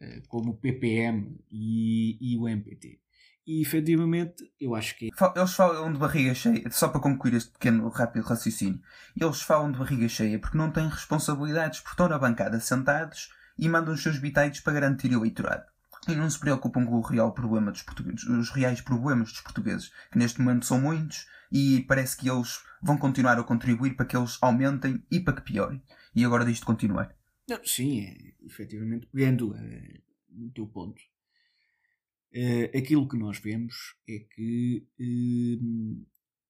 [0.00, 2.98] eh, como o PPM e, e o MPT.
[3.46, 5.10] E efetivamente, eu acho que.
[5.36, 8.80] Eles falam de barriga cheia, só para concluir este pequeno rápido raciocínio.
[9.20, 13.28] Eles falam de barriga cheia porque não têm responsabilidades por estão na bancada sentados
[13.60, 15.64] e mandam os seus bitites para garantir o eleitorado.
[16.08, 19.92] E não se preocupam com o real problema dos portugueses, os reais problemas dos portugueses,
[20.10, 24.16] que neste momento são muitos e parece que eles vão continuar a contribuir para que
[24.16, 25.82] eles aumentem e para que piorem.
[26.14, 27.14] E agora disto continuar.
[27.46, 33.74] Não, sim, é, efetivamente, pegando uh, no teu ponto, uh, aquilo que nós vemos
[34.08, 36.06] é que o uh,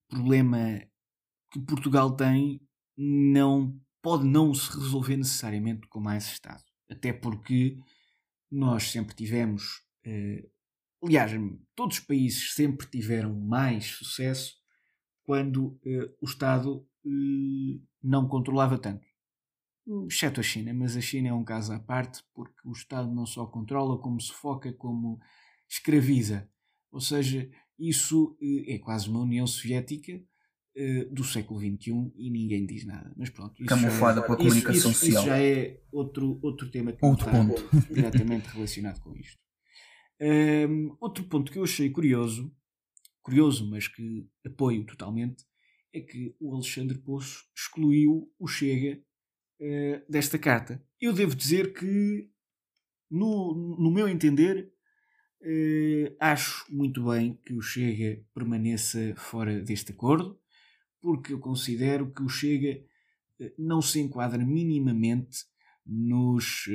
[0.09, 0.81] problema
[1.51, 2.61] que Portugal tem
[2.97, 6.70] não pode não se resolver necessariamente com mais Estado.
[6.91, 7.79] Até porque
[8.51, 10.49] nós sempre tivemos, eh,
[11.03, 11.33] aliás,
[11.75, 14.59] todos os países sempre tiveram mais sucesso
[15.23, 15.79] quando
[16.21, 16.85] o Estado
[18.03, 19.07] não controlava tanto
[20.09, 23.27] exceto a China, mas a China é um caso à parte porque o Estado não
[23.27, 25.19] só controla, como sufoca, como
[25.69, 26.49] escraviza.
[26.91, 30.23] Ou seja, isso eh, é quase uma União Soviética
[30.77, 33.13] eh, do século XXI e ninguém diz nada.
[33.17, 33.65] Mas pronto.
[33.65, 35.23] Camuflada é, pela comunicação isso, social.
[35.23, 37.69] Isso já é outro, outro tema que outro ponto.
[37.93, 39.39] diretamente relacionado com isto.
[40.21, 42.55] Um, outro ponto que eu achei curioso,
[43.21, 45.45] curioso, mas que apoio totalmente,
[45.93, 49.03] é que o Alexandre Poço excluiu o Chega
[49.61, 50.81] uh, desta carta.
[51.01, 52.31] Eu devo dizer que,
[53.11, 54.73] no, no meu entender,
[55.43, 60.39] uh, acho muito bem que o Chega permaneça fora deste acordo,
[61.01, 62.83] porque eu considero que o Chega
[63.41, 65.45] uh, não se enquadra minimamente
[65.87, 66.69] nos.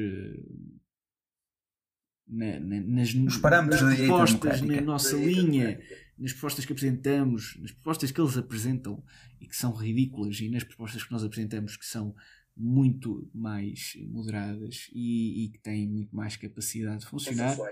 [2.28, 5.80] Na, na, nas, Os parâmetros nas propostas, na nossa linha,
[6.18, 9.04] nas propostas que apresentamos, nas propostas que eles apresentam
[9.40, 12.16] e que são ridículas, e nas propostas que nós apresentamos que são
[12.56, 17.66] muito mais moderadas e, e que têm muito mais capacidade de funcionar, uh,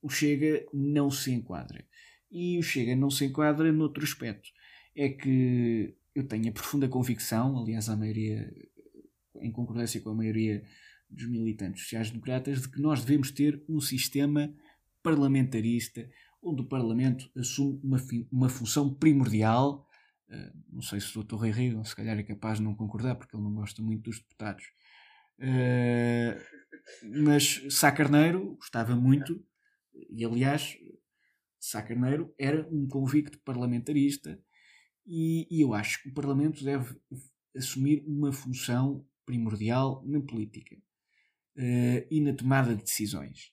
[0.00, 1.84] o Chega não se enquadra.
[2.30, 4.48] E o Chega não se enquadra noutro aspecto.
[4.94, 8.52] É que eu tenho a profunda convicção, aliás, a maioria,
[9.40, 10.62] em concordância com a maioria
[11.08, 14.52] dos militantes sociais-democratas, de que nós devemos ter um sistema
[15.02, 16.08] parlamentarista
[16.42, 17.98] onde o Parlamento assume uma,
[18.30, 19.86] uma função primordial
[20.30, 21.34] Uh, não sei se o Dr.
[21.34, 24.20] Rui Rio, se calhar é capaz de não concordar, porque ele não gosta muito dos
[24.20, 24.64] deputados.
[25.40, 26.40] Uh,
[27.24, 29.44] mas Sá Carneiro gostava muito,
[30.08, 30.76] e aliás,
[31.60, 34.42] Sá Carneiro era um convicto parlamentarista,
[35.06, 36.96] e, e eu acho que o Parlamento deve
[37.54, 40.76] assumir uma função primordial na política
[41.56, 43.52] uh, e na tomada de decisões.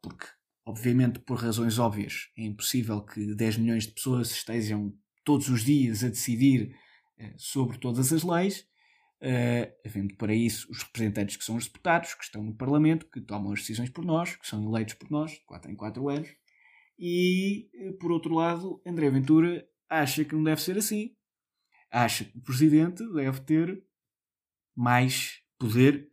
[0.00, 0.26] porque,
[0.64, 6.04] obviamente, por razões óbvias, é impossível que 10 milhões de pessoas estejam todos os dias
[6.04, 6.76] a decidir
[7.18, 8.60] uh, sobre todas as leis,
[9.22, 13.20] uh, havendo para isso os representantes que são os deputados, que estão no Parlamento, que
[13.20, 16.28] tomam as decisões por nós, que são eleitos por nós, de 4 em 4 anos,
[16.98, 17.68] e,
[18.00, 21.14] por outro lado, André Ventura acha que não deve ser assim.
[21.90, 23.82] Acha que o Presidente deve ter
[24.76, 26.10] mais poder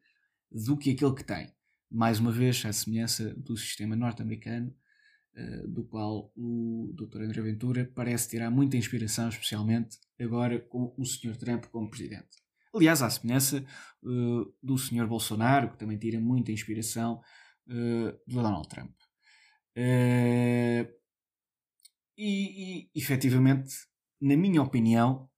[0.51, 1.51] do que aquele que tem.
[1.91, 4.73] Mais uma vez, à semelhança do sistema norte-americano,
[5.35, 7.23] eh, do qual o Dr.
[7.23, 11.35] André Ventura parece tirar muita inspiração, especialmente agora com o Sr.
[11.35, 12.45] Trump como presidente.
[12.73, 13.65] Aliás, à semelhança
[14.03, 15.07] uh, do Sr.
[15.07, 17.21] Bolsonaro, que também tira muita inspiração
[17.67, 18.91] uh, do Donald Trump.
[19.77, 20.87] Uh,
[22.17, 23.75] e, e, efetivamente,
[24.21, 25.29] na minha opinião,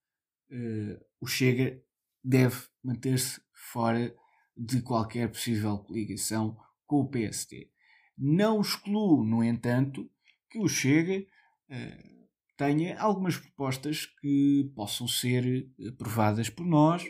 [1.19, 1.82] o Chega
[2.23, 4.15] deve manter-se fora
[4.56, 7.69] de qualquer possível coligação com o PSD.
[8.17, 10.10] Não excluo, no entanto,
[10.50, 17.04] que o Chega uh, tenha algumas propostas que possam ser aprovadas por nós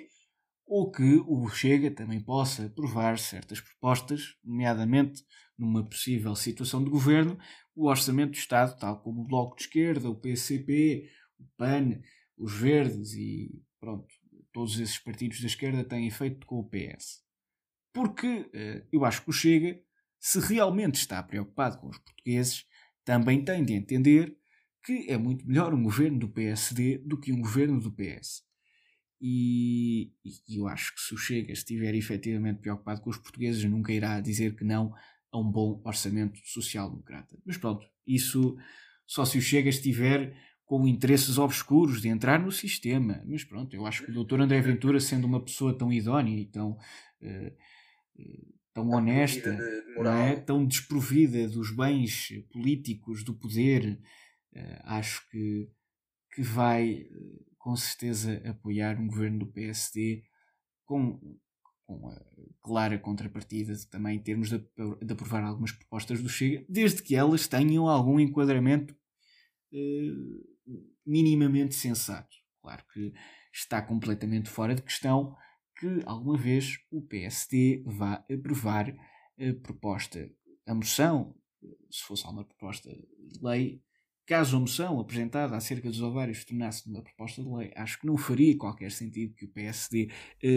[0.67, 5.23] ou que o Chega também possa aprovar certas propostas, nomeadamente
[5.57, 7.39] numa possível situação de governo,
[7.73, 12.01] o Orçamento do Estado, tal como o Bloco de Esquerda, o PCP, o PAN,
[12.37, 14.07] os Verdes e pronto,
[14.51, 17.23] todos esses partidos da esquerda têm feito com o PS.
[17.93, 19.79] Porque uh, eu acho que o Chega
[20.19, 22.65] se realmente está preocupado com os portugueses,
[23.05, 24.37] também tem de entender
[24.83, 28.46] que é muito melhor um governo do PSD do que um governo do PS.
[29.19, 33.91] E, e eu acho que se o Chega estiver efetivamente preocupado com os portugueses, nunca
[33.91, 34.93] irá dizer que não
[35.31, 37.37] a um bom orçamento social-democrata.
[37.45, 38.55] Mas pronto, isso
[39.05, 40.35] só se o Chega estiver
[40.67, 43.23] com interesses obscuros de entrar no sistema.
[43.25, 44.41] Mas pronto, eu acho que o Dr.
[44.41, 46.71] André Ventura, sendo uma pessoa tão idónea e tão,
[47.21, 47.47] uh,
[48.19, 50.35] uh, tão honesta, de não é?
[50.35, 53.97] tão desprovida dos bens políticos, do poder,
[54.53, 55.69] uh, acho que,
[56.35, 57.07] que vai
[57.67, 60.23] com certeza apoiar um governo do PSD
[60.85, 61.37] com
[61.85, 62.21] com a
[62.61, 67.45] clara contrapartida de também termos de, de, aprovar algumas propostas do Chega, desde que elas
[67.45, 68.95] tenham algum enquadramento
[69.73, 70.13] eh,
[71.05, 72.35] minimamente sensato.
[72.61, 73.13] Claro que
[73.53, 75.35] está completamente fora de questão
[75.77, 78.93] que alguma vez o PSD vá aprovar
[79.37, 80.29] a proposta,
[80.65, 81.35] a moção,
[81.91, 83.81] se fosse alguma proposta de lei,
[84.27, 88.17] caso a moção apresentada acerca dos ovários tornasse uma proposta de lei, acho que não
[88.17, 90.09] faria qualquer sentido que o PSD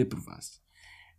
[0.03, 0.59] aprovasse.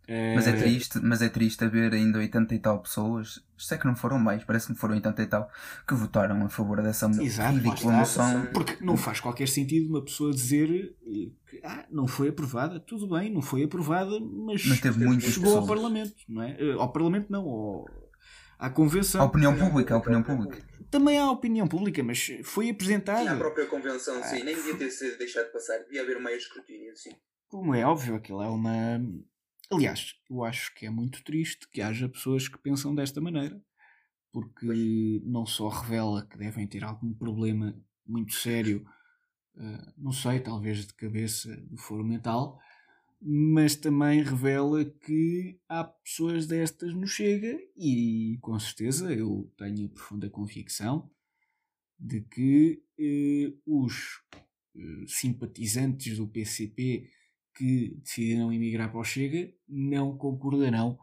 [0.07, 3.85] Mas é eh, triste, mas é triste haver ainda 80 e tal pessoas, sei que
[3.85, 5.49] não foram mais, parece que foram 80 e tal,
[5.87, 8.45] que votaram a favor dessa Exato, ridícula moção.
[8.53, 13.07] Porque não faz qualquer sentido uma pessoa dizer eh, que ah, não foi aprovada, tudo
[13.07, 15.61] bem, não foi aprovada, mas, mas teve muitas chegou pessoas.
[15.61, 16.57] ao Parlamento, não é?
[16.59, 17.85] Eh, ao Parlamento não, ao,
[18.59, 19.21] à Convenção.
[19.21, 20.57] A opinião pública, a opinião pública.
[20.93, 23.23] Também há opinião pública, mas foi apresentada.
[23.23, 26.43] Sim, a própria Convenção, sim, ah, nem devia ter sido deixado passar, devia haver mais
[26.43, 27.15] escrutínio, sim.
[27.47, 28.99] Como é óbvio, aquilo é uma
[29.71, 33.59] Aliás, eu acho que é muito triste que haja pessoas que pensam desta maneira,
[34.31, 37.75] porque não só revela que devem ter algum problema
[38.05, 38.85] muito sério,
[39.55, 42.59] uh, não sei, talvez de cabeça, do foro mental,
[43.25, 50.29] mas também revela que há pessoas destas no Chega e com certeza eu tenho profunda
[50.29, 51.09] convicção
[51.97, 54.21] de que uh, os
[54.75, 57.09] uh, simpatizantes do PCP
[57.55, 60.99] que decidiram emigrar para o Chega não concordarão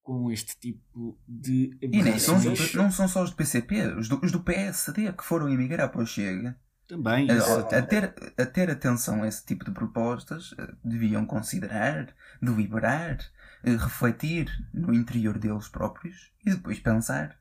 [0.00, 2.36] com este tipo de E nem são,
[2.74, 6.02] não são só os do PCP, os do, os do PSD que foram emigrar para
[6.02, 6.58] o Chega.
[6.88, 7.28] Também.
[7.30, 12.08] A, a, ter, a ter atenção a esse tipo de propostas, eh, deviam considerar,
[12.40, 13.18] deliberar,
[13.62, 17.38] eh, refletir no interior deles próprios e depois pensar: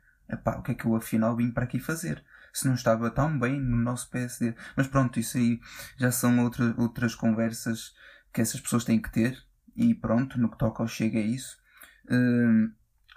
[0.57, 2.21] o que é que eu afinal vim para aqui fazer?
[2.51, 4.53] Se não estava tão bem no nosso PSD.
[4.75, 5.61] Mas pronto, isso aí
[5.95, 7.95] já são outra, outras conversas
[8.33, 9.41] que essas pessoas têm que ter
[9.77, 11.57] e pronto, no que toca ao Chega é isso.
[12.09, 12.69] Uh,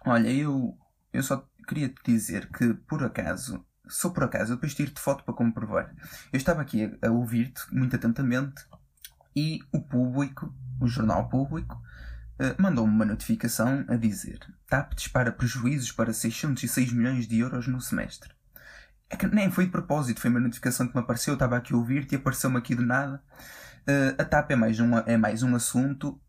[0.06, 0.78] olha, eu,
[1.12, 5.24] eu só queria te dizer que por acaso, só por acaso, eu depois tiro-te foto
[5.24, 5.94] para comprovar.
[6.33, 8.64] Eu estava aqui a, a ouvir-te muito atentamente
[9.35, 11.81] e o público, o jornal público,
[12.38, 17.81] uh, mandou-me uma notificação a dizer TAP dispara prejuízos para 606 milhões de euros no
[17.81, 18.31] semestre.
[19.09, 21.74] É que nem foi de propósito, foi uma notificação que me apareceu, eu estava aqui
[21.74, 23.20] a ouvir-te e apareceu-me aqui do nada.
[23.81, 26.20] Uh, a TAP é mais, um, é mais um assunto.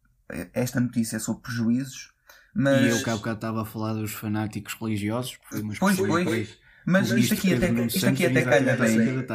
[0.54, 2.14] Esta notícia é sobre prejuízos.
[2.54, 2.82] Mas...
[2.82, 5.38] E eu cá bocado estava a falar dos fanáticos religiosos.
[5.80, 6.58] Pois, pois.
[6.86, 9.26] Mas isto aqui, até, isto aqui até calha bem.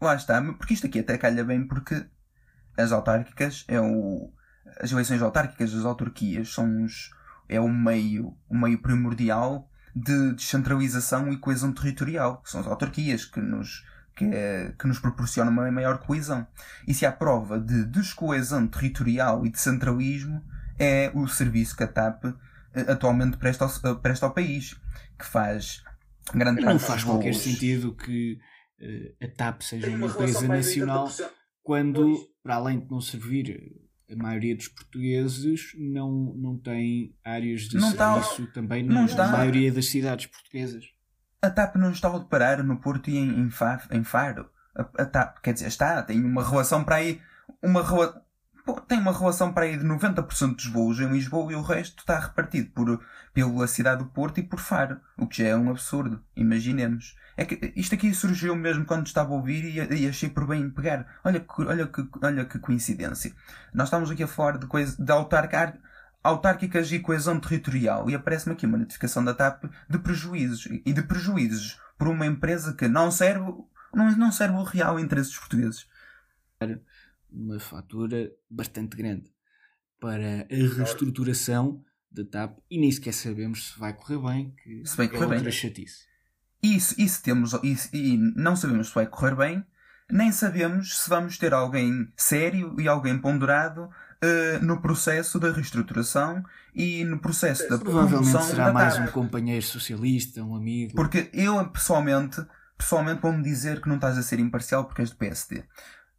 [0.00, 2.04] Lá está, porque isto aqui até calha bem porque
[2.76, 4.32] as autárquicas é o.
[4.80, 7.10] As eleições autárquicas, as autarquias, são os,
[7.48, 12.42] é o meio, o meio primordial de descentralização e coesão territorial.
[12.44, 13.84] São as autarquias que nos
[14.16, 16.46] que, é, que nos proporciona uma maior coesão.
[16.86, 20.42] E se há prova de descoesão territorial e de centralismo,
[20.78, 22.24] é o serviço que a TAP
[22.74, 24.76] eh, atualmente presta ao, eh, presta ao país,
[25.18, 25.82] que faz
[26.32, 28.38] grande Não faz qualquer sentido que
[28.80, 31.08] uh, a TAP seja uma, uma empresa nacional
[31.62, 33.72] quando, para além de não servir
[34.10, 39.28] a maioria dos portugueses, não, não tem áreas de não serviço está, também na, na
[39.28, 40.84] maioria das cidades portuguesas.
[41.40, 43.50] A TAP não está a parar no Porto e em, em,
[43.90, 44.48] em Faro.
[44.74, 47.20] A, a, TAP, quer dizer, está, tem uma relação para aí.
[47.62, 47.82] Uma
[48.88, 52.18] tem uma relação para aí de 90% dos voos em Lisboa e o resto está
[52.18, 53.00] repartido por,
[53.32, 57.16] pela cidade do Porto e por Faro, o que já é um absurdo, imaginemos.
[57.36, 60.70] É que isto aqui surgiu mesmo quando estava a ouvir e, e achei por bem
[60.70, 61.18] pegar.
[61.24, 63.34] Olha, olha, que, olha que coincidência.
[63.72, 65.76] Nós estamos aqui a falar de coisa de autarcar
[66.22, 68.08] autárquicas e coesão territorial.
[68.08, 70.66] E aparece-me aqui uma notificação da TAP de prejuízos.
[70.86, 73.52] E de prejuízos por uma empresa que não serve,
[73.92, 75.86] não, não serve o real interesse dos portugueses.
[77.34, 79.32] Uma fatura bastante grande
[80.00, 84.96] para a reestruturação da TAP e nem sequer sabemos se vai correr bem, que se
[84.96, 85.50] vai correr é outra bem.
[85.50, 86.04] chatice.
[86.62, 89.64] Isso, isso temos, isso, e não sabemos se vai correr bem,
[90.10, 96.42] nem sabemos se vamos ter alguém sério e alguém ponderado uh, no processo da reestruturação
[96.74, 100.94] e no processo da Provavelmente será mais um companheiro socialista, um amigo.
[100.94, 102.44] Porque eu, pessoalmente,
[102.78, 105.64] pessoalmente vou-me dizer que não estás a ser imparcial porque és do PSD.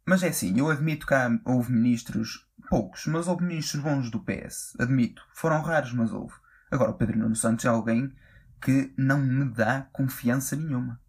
[0.06, 4.20] Mas é assim, eu admito que há, houve ministros, poucos, mas houve ministros bons do
[4.20, 4.76] PS.
[4.78, 5.26] Admito.
[5.34, 6.34] Foram raros, mas houve.
[6.70, 8.12] Agora, o Pedro Nuno Santos é alguém
[8.60, 11.00] que não me dá confiança nenhuma.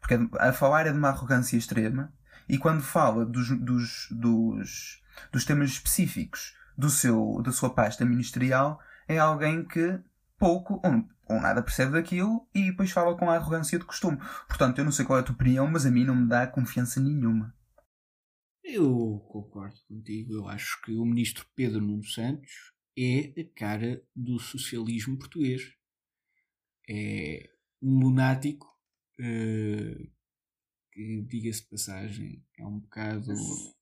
[0.00, 2.12] Porque a falar é de uma arrogância extrema
[2.48, 8.80] e quando fala dos, dos, dos, dos temas específicos do seu, da sua pasta ministerial,
[9.08, 9.98] é alguém que
[10.38, 14.18] pouco ou, ou nada percebe daquilo e depois fala com a arrogância de costume.
[14.46, 16.46] Portanto, eu não sei qual é a tua opinião, mas a mim não me dá
[16.46, 17.52] confiança nenhuma.
[18.66, 20.34] Eu concordo contigo.
[20.34, 25.72] Eu acho que o ministro Pedro Nuno Santos é a cara do socialismo português.
[26.88, 27.48] É
[27.80, 28.66] um lunático
[29.20, 30.10] uh,
[30.92, 33.32] que, diga-se de passagem, é um bocado,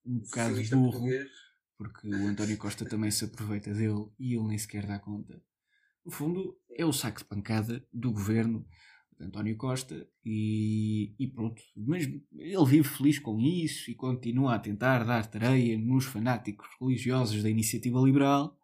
[0.04, 1.30] um bocado burro, português.
[1.78, 5.42] porque o António Costa também se aproveita dele e ele nem sequer dá conta.
[6.04, 8.68] No fundo, é o saco de pancada do governo
[9.18, 11.62] de António Costa e, e pronto.
[11.76, 17.42] Mas ele vive feliz com isso e continua a tentar dar tareia nos fanáticos religiosos
[17.42, 18.58] da iniciativa liberal.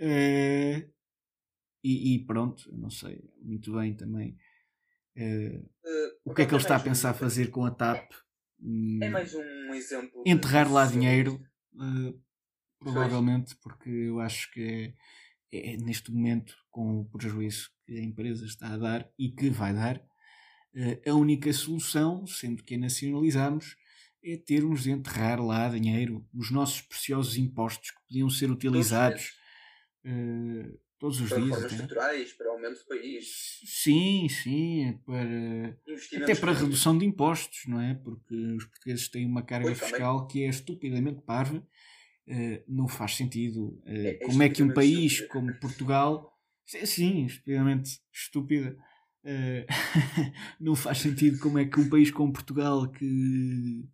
[0.00, 0.88] Uh,
[1.82, 4.36] e, e, pronto, não sei muito bem também
[5.18, 5.68] Uh,
[6.24, 8.12] o que é que ele está a pensar fazer com a TAP?
[9.02, 10.22] É mais um exemplo.
[10.24, 11.40] Enterrar lá dinheiro,
[12.78, 14.94] provavelmente, porque eu acho que é,
[15.52, 19.74] é, neste momento, com o prejuízo que a empresa está a dar e que vai
[19.74, 23.76] dar, uh, a única solução, sendo que a nacionalizamos,
[24.22, 29.32] é termos de enterrar lá dinheiro, os nossos preciosos impostos que podiam ser utilizados
[30.98, 31.50] Todos os para dias.
[31.50, 33.60] Reformas estruturais, para aumento do país.
[33.64, 35.78] Sim, sim, para.
[36.22, 37.94] Até para redução de impostos, não é?
[37.94, 40.32] Porque os portugueses têm uma carga pois, fiscal também.
[40.32, 41.64] que é estupidamente parva.
[42.28, 43.68] Uh, não faz sentido.
[43.86, 45.32] Uh, é, é como é que um país estúpida.
[45.32, 46.38] como Portugal.
[46.66, 48.76] Sim, estupidamente estúpida.
[49.24, 49.64] Uh,
[50.60, 53.88] não faz sentido como é que um país como Portugal que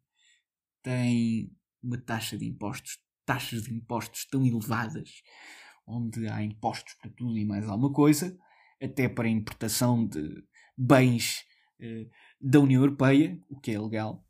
[0.83, 5.23] tem uma taxa de impostos, taxas de impostos tão elevadas,
[5.87, 8.37] onde há impostos para tudo e mais alguma coisa,
[8.83, 10.45] até para a importação de
[10.77, 11.45] bens
[12.41, 14.27] da União Europeia, o que é legal.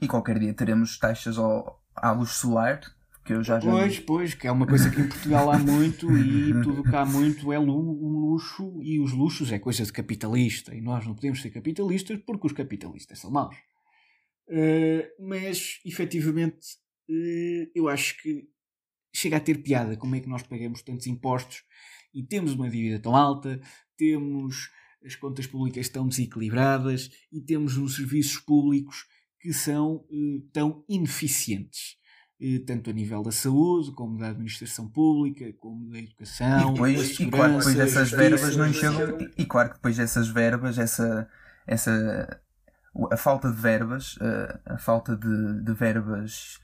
[0.00, 2.80] E qualquer dia teremos taxas ao, à luz solar,
[3.24, 3.70] que eu já já.
[3.70, 7.04] Pois, pois, que é uma coisa que em Portugal há muito e tudo que há
[7.04, 11.40] muito é um luxo e os luxos é coisa de capitalista e nós não podemos
[11.40, 13.56] ser capitalistas porque os capitalistas são maus.
[14.48, 16.58] Uh, mas efetivamente
[17.08, 18.48] uh, eu acho que
[19.14, 21.62] chega a ter piada como é que nós pagamos tantos impostos
[22.14, 23.60] e temos uma dívida tão alta,
[23.96, 24.70] temos
[25.04, 29.06] as contas públicas tão desequilibradas e temos uns serviços públicos
[29.40, 31.96] que são eh, tão ineficientes.
[32.44, 36.70] Eh, tanto a nível da saúde, como da administração pública, como da educação.
[36.70, 39.20] E depois, e claro, depois essas verbas não chegam.
[39.20, 41.28] E, e claro que depois essas verbas, essa,
[41.64, 42.40] essa
[43.12, 46.60] a falta de verbas, a, eh, a falta de, de verbas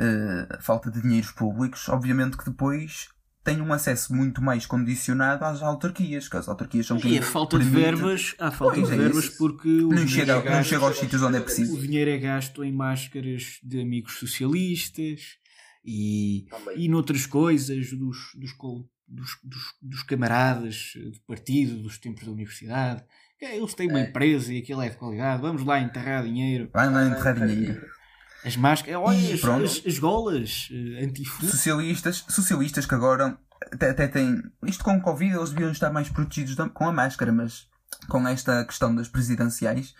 [0.00, 3.10] uh, falta de dinheiros públicos, obviamente que depois
[3.48, 7.56] tem um acesso muito mais condicionado às autarquias, que as autarquias são E a falta
[7.56, 7.74] permite...
[7.74, 10.84] de verbas, há falta pois de é verbas porque não chega, é gasto, não chega
[10.84, 11.74] aos sítios onde é preciso.
[11.74, 15.38] O dinheiro é gasto em máscaras de amigos socialistas
[15.82, 16.46] e,
[16.76, 18.54] e noutras coisas dos, dos,
[19.08, 23.02] dos, dos, dos camaradas de partido, dos tempos da universidade.
[23.40, 24.10] Eles têm uma é.
[24.10, 26.68] empresa e aquilo é de qualidade, vamos lá enterrar dinheiro.
[26.70, 27.80] Vai lá enterrar dinheiro.
[28.44, 33.36] As máscaras, olha, as, as, as, golas uh, anti Socialistas, socialistas que agora
[33.72, 34.42] até, até têm.
[34.64, 37.68] Isto com o Covid eles deviam estar mais protegidos com a máscara, mas
[38.08, 39.94] com esta questão das presidenciais,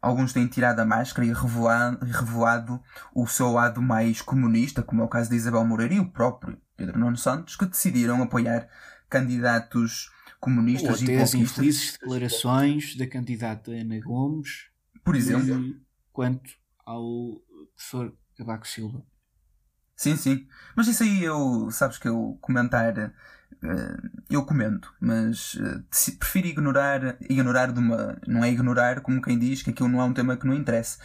[0.00, 2.82] alguns têm tirado a máscara e revelado, revelado
[3.14, 6.58] o seu lado mais comunista, como é o caso de Isabel Moreira e o próprio
[6.76, 8.68] Pedro Nuno Santos, que decidiram apoiar
[9.08, 14.70] candidatos comunistas Ou até e as infelizes declarações da candidata Ana Gomes,
[15.04, 15.76] por exemplo,
[16.12, 16.50] quanto
[16.86, 17.42] ao
[17.80, 19.02] professor Cavaco Silva.
[19.96, 20.46] Sim, sim.
[20.76, 27.16] Mas isso aí eu, sabes que eu comentar, uh, eu comento, mas uh, prefiro ignorar,
[27.28, 30.36] ignorar de uma, não é ignorar como quem diz que aquilo não é um tema
[30.36, 30.98] que não interessa.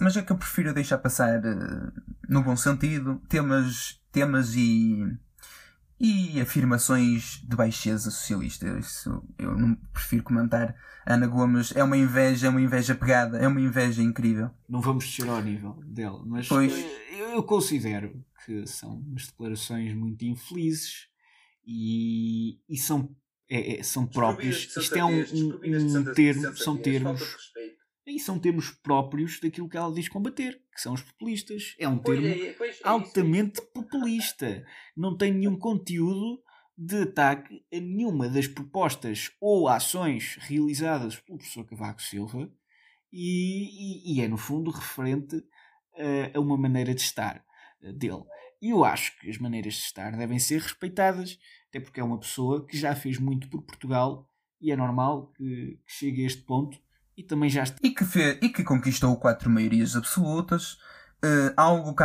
[0.00, 1.92] Mas é que eu prefiro deixar passar uh,
[2.28, 5.06] no bom sentido temas, temas e,
[6.00, 8.66] e afirmações de baixeza socialista.
[8.78, 10.74] Isso eu não prefiro comentar
[11.06, 14.50] Ana Gomes é uma inveja, é uma inveja pegada, é uma inveja incrível.
[14.68, 16.72] Não vamos descer ao nível dela, mas pois.
[16.72, 21.08] Eh, eu considero que são umas declarações muito infelizes
[21.66, 23.14] e, e são,
[23.48, 24.76] é, é, são próprios.
[24.76, 27.52] Isto é um, um, um termo, são termos.
[28.10, 31.76] E são termos próprios daquilo que ela diz combater, que são os populistas.
[31.78, 34.66] É um termo é, é, altamente populista.
[34.96, 36.42] Não tem nenhum conteúdo
[36.76, 42.50] de ataque a nenhuma das propostas ou ações realizadas pelo professor Cavaco Silva
[43.12, 47.44] e, e, e é, no fundo, referente uh, a uma maneira de estar
[47.82, 48.24] uh, dele.
[48.60, 51.38] E eu acho que as maneiras de estar devem ser respeitadas,
[51.68, 54.28] até porque é uma pessoa que já fez muito por Portugal
[54.60, 56.78] e é normal que, que chegue a este ponto
[57.20, 57.76] e também já está.
[57.82, 60.72] E que, fez, e que conquistou quatro maiorias absolutas,
[61.22, 62.02] uh, algo que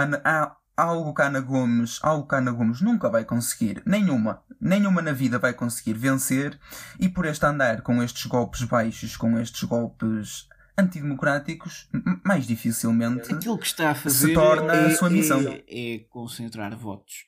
[0.77, 5.39] algo que Ana Gomes, algo que Ana Gomes nunca vai conseguir, nenhuma, nenhuma na vida
[5.39, 6.59] vai conseguir vencer,
[6.99, 11.89] e por este andar com estes golpes baixos, com estes golpes antidemocráticos,
[12.25, 15.39] mais dificilmente Aquilo que está a fazer se torna é, a sua missão.
[15.39, 17.23] É, é concentrar votos.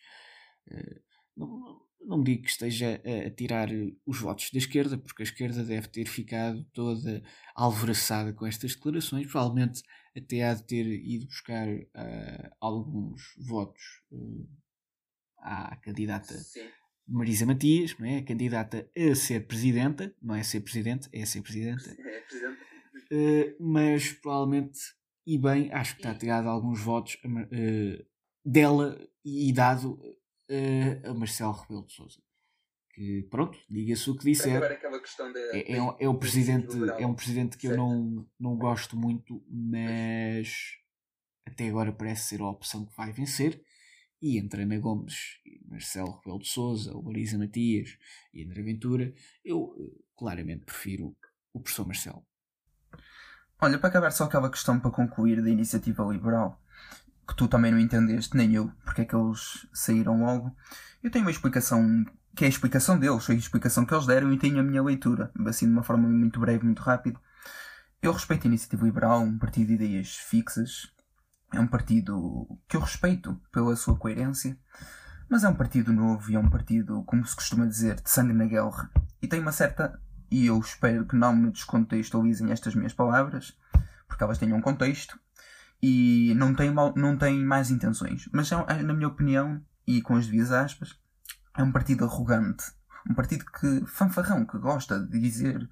[1.37, 3.67] Não, não digo que esteja a, a, tirar
[4.05, 7.21] os votos da esquerda, porque a esquerda deve ter ficado toda
[7.53, 9.83] alvoroçada com estas declarações, provavelmente
[10.15, 14.47] até há de ter ido buscar uh, alguns votos uh,
[15.39, 16.67] à candidata Sim.
[17.05, 18.19] Marisa Matias, não é?
[18.19, 21.83] A candidata a ser presidenta, não é ser presidente, é ser presidenta.
[21.99, 22.57] É presidente.
[23.11, 24.79] Uh, mas provavelmente,
[25.25, 27.17] e bem, acho que está tirado alguns votos
[28.43, 29.99] dela e dado
[31.03, 32.21] a Marcelo Rebelo de Sousa
[32.97, 34.59] que pronto, diga-se o que disser.
[35.53, 37.79] É, é, um, é, um presidente, é um presidente que certo.
[37.79, 40.79] eu não, não gosto muito, mas
[41.45, 43.63] até agora parece ser a opção que vai vencer.
[44.19, 45.13] E entre Ana Gomes,
[45.67, 47.95] Marcelo Rebelo de Souza, ou Marisa Matias
[48.33, 49.13] e André Ventura,
[49.45, 51.15] eu eh, claramente prefiro
[51.53, 52.25] o professor Marcelo.
[53.61, 56.59] Olha, para acabar só aquela questão para concluir da iniciativa liberal,
[57.27, 60.55] que tu também não entendeste, nem eu, porque é que eles saíram logo.
[61.03, 62.05] Eu tenho uma explicação
[62.35, 64.83] que é a explicação deles, foi a explicação que eles deram e tenho a minha
[64.83, 67.19] leitura, assim de uma forma muito breve, muito rápida.
[67.99, 70.93] Eu respeito a Iniciativa Liberal, um partido de ideias fixas,
[71.51, 74.57] é um partido que eu respeito pela sua coerência,
[75.27, 78.33] mas é um partido novo e é um partido, como se costuma dizer, de sangue
[78.33, 78.91] na guerra.
[79.21, 79.99] E tem uma certa,
[80.29, 83.57] e eu espero que não me descontextualizem estas minhas palavras,
[84.07, 85.19] porque elas tenham um contexto,
[85.81, 88.27] e não tem, mal, não tem mais intenções.
[88.31, 90.97] Mas, é, na minha opinião, e com as devidas aspas,
[91.57, 92.65] é um partido arrogante,
[93.09, 95.67] um partido que fanfarrão, que gosta de dizer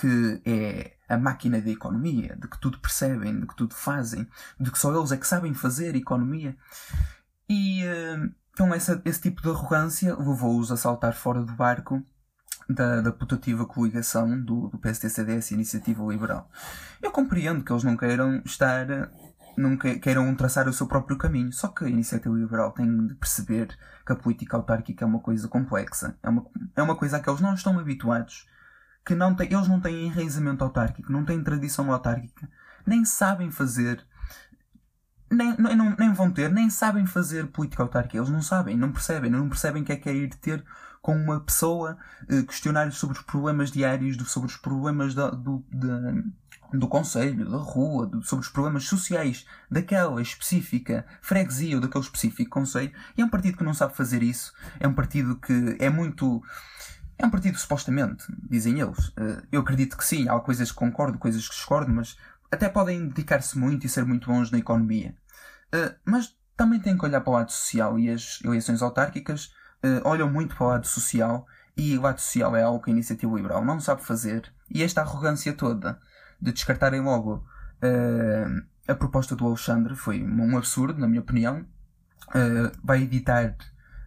[0.00, 4.26] que é a máquina da economia, de que tudo percebem, de que tudo fazem,
[4.58, 6.56] de que só eles é que sabem fazer economia.
[7.48, 7.82] E
[8.56, 12.02] com essa, esse tipo de arrogância levou-os a saltar fora do barco
[12.68, 16.50] da, da putativa coligação do, do PST-CDS Iniciativa Liberal.
[17.02, 19.10] Eu compreendo que eles não queiram estar
[19.56, 21.52] não queiram traçar o seu próprio caminho.
[21.52, 23.76] Só que a iniciativa liberal tem de perceber
[24.06, 26.16] que a política autárquica é uma coisa complexa.
[26.22, 26.46] É uma,
[26.76, 28.46] é uma coisa a que eles não estão habituados.
[29.04, 32.48] Que não tem, eles não têm enraizamento autárquico, não têm tradição autárquica,
[32.86, 34.06] nem sabem fazer,
[35.28, 38.18] nem, nem, nem vão ter, nem sabem fazer política autárquica.
[38.18, 40.64] Eles não sabem, não percebem, não percebem o que é que é ir ter
[41.02, 41.98] com uma pessoa,
[42.28, 45.64] eh, questionar sobre os problemas diários, sobre os problemas do, do,
[46.72, 52.50] do conselho, da rua, do, sobre os problemas sociais daquela específica freguesia ou daquele específico
[52.50, 52.92] conselho.
[53.16, 54.52] E é um partido que não sabe fazer isso.
[54.80, 56.42] É um partido que é muito.
[57.18, 59.12] É um partido supostamente, dizem eles.
[59.16, 62.16] Eh, eu acredito que sim, há coisas que concordo, coisas que discordo, mas
[62.50, 65.14] até podem dedicar-se muito e ser muito bons na economia.
[65.72, 69.46] Eh, mas também têm que olhar para o lado social e as eleições autárquicas
[69.84, 71.46] uh, olham muito para o lado social
[71.76, 75.00] e o lado social é algo que a iniciativa liberal não sabe fazer e esta
[75.00, 76.00] arrogância toda
[76.42, 77.46] de descartarem logo
[77.82, 81.64] uh, a proposta do Alexandre foi um absurdo, na minha opinião.
[82.28, 83.56] Uh, vai editar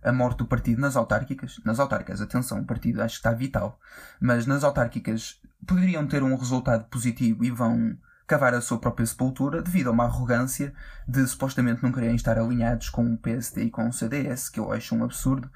[0.04, 1.60] a morte do partido nas autárquicas.
[1.64, 3.80] Nas autárquicas, atenção, o partido acho que está vital,
[4.20, 9.62] mas nas autárquicas poderiam ter um resultado positivo e vão cavar a sua própria sepultura
[9.62, 10.74] devido a uma arrogância
[11.08, 14.72] de supostamente não quererem estar alinhados com o PSD e com o CDS, que eu
[14.72, 15.50] acho um absurdo.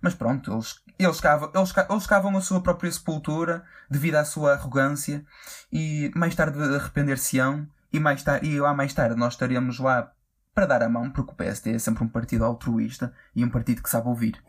[0.00, 4.52] Mas pronto, eles, eles, cavam, eles, eles cavam a sua própria sepultura devido à sua
[4.52, 5.24] arrogância
[5.72, 10.12] e mais tarde arrepender-se-ão e, mais tarde, e lá mais tarde nós estaremos lá
[10.54, 13.82] para dar a mão, porque o PSD é sempre um partido altruísta e um partido
[13.82, 14.42] que sabe ouvir.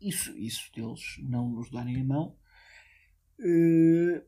[0.00, 2.36] Isso, isso deles não nos darem a mão.
[3.40, 4.22] Uh,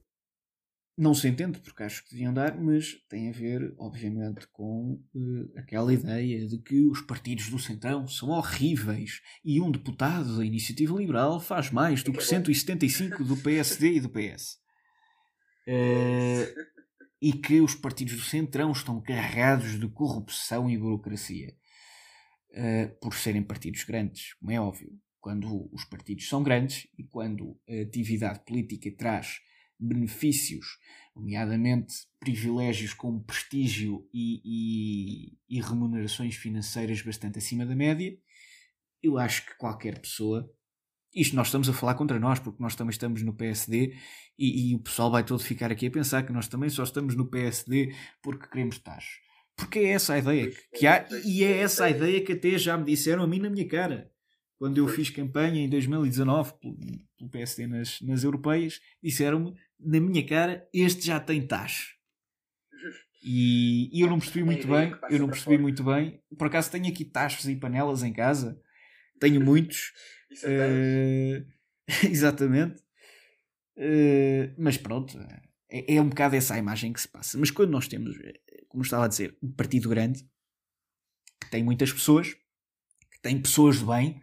[0.97, 5.59] não se entende, porque acho que deviam dar, mas tem a ver, obviamente, com uh,
[5.59, 10.97] aquela ideia de que os partidos do Centrão são horríveis e um deputado da Iniciativa
[10.97, 14.55] Liberal faz mais do que 175 do PSD e do PS.
[15.69, 16.55] Uh, eh,
[17.21, 21.55] e que os partidos do Centrão estão carregados de corrupção e burocracia.
[22.53, 24.91] Uh, por serem partidos grandes, como é óbvio.
[25.21, 29.41] Quando os partidos são grandes e quando a atividade política traz
[29.79, 30.79] benefícios,
[31.15, 38.17] nomeadamente privilégios como prestígio e, e, e, remunerações financeiras bastante acima da média,
[39.03, 40.51] eu acho que qualquer pessoa.
[41.15, 43.97] Isto nós estamos a falar contra nós, porque nós também estamos no PSD
[44.39, 47.15] e, e o pessoal vai todo ficar aqui a pensar que nós também só estamos
[47.15, 49.27] no PSD porque queremos taxas.
[49.57, 52.77] Porque é essa a ideia que há, e é essa a ideia que até já
[52.77, 54.11] me disseram a mim na minha cara.
[54.59, 56.77] quando eu fiz campanha em 2019 pelo,
[57.17, 61.95] pelo PSD nas, nas europeias, disseram-me na minha cara: este já tem taxa.
[63.23, 66.23] E, e eu não percebi muito bem, eu não percebi muito bem.
[66.39, 68.61] Por acaso tenho aqui tachos e panelas em casa,
[69.21, 69.93] tenho muitos.
[70.43, 71.47] Uh,
[72.11, 72.83] exatamente.
[73.77, 75.19] Uh, mas pronto,
[75.71, 77.39] é, é um bocado essa a imagem que se passa.
[77.39, 78.17] Mas quando nós temos,
[78.69, 80.29] como estava a dizer, um partido grande
[81.41, 84.23] que tem muitas pessoas, que tem pessoas de bem,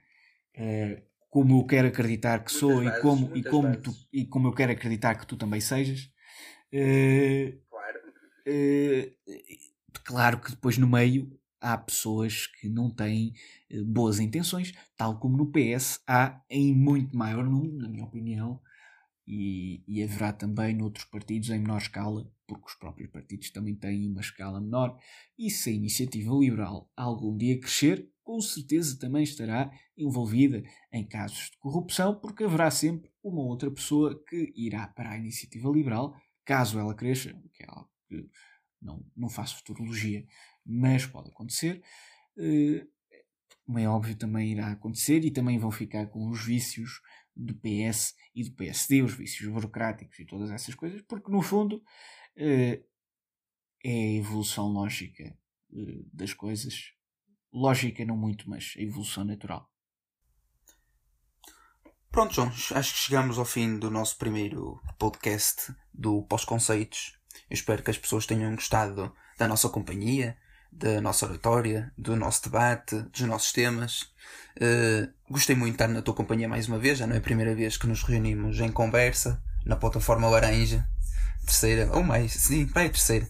[0.57, 1.01] uh,
[1.33, 4.53] como eu quero acreditar que muitas sou e como, e, como tu, e como eu
[4.53, 6.11] quero acreditar que tu também sejas.
[6.71, 7.63] Uh,
[8.45, 9.09] Uh,
[10.03, 13.33] claro que depois no meio há pessoas que não têm
[13.71, 18.61] uh, boas intenções, tal como no PS há em muito maior número, na minha opinião,
[19.25, 24.09] e, e haverá também noutros partidos em menor escala, porque os próprios partidos também têm
[24.09, 24.97] uma escala menor.
[25.39, 31.51] E se a iniciativa liberal algum dia crescer, com certeza também estará envolvida em casos
[31.51, 36.15] de corrupção, porque haverá sempre uma outra pessoa que irá para a iniciativa liberal,
[36.45, 38.29] caso ela cresça, que é algo que
[38.81, 40.25] não, não faço futurologia,
[40.65, 41.81] mas pode acontecer.
[42.37, 42.87] Uh,
[43.65, 47.01] como é óbvio, também irá acontecer e também vão ficar com os vícios
[47.35, 51.77] do PS e do PSD, os vícios burocráticos e todas essas coisas, porque no fundo
[51.77, 52.85] uh,
[53.83, 55.37] é a evolução lógica
[55.71, 56.93] uh, das coisas.
[57.53, 59.69] Lógica não muito, mas a evolução natural.
[62.11, 67.17] Pronto, João, acho que chegamos ao fim do nosso primeiro podcast do Pós-Conceitos.
[67.49, 70.37] Eu espero que as pessoas tenham gostado da nossa companhia,
[70.71, 74.13] da nossa oratória, do nosso debate, dos nossos temas.
[74.57, 77.21] Uh, gostei muito de estar na tua companhia mais uma vez, já não é a
[77.21, 80.87] primeira vez que nos reunimos em conversa, na plataforma Laranja.
[81.45, 83.27] Terceira, ou mais, sim, vai, terceira.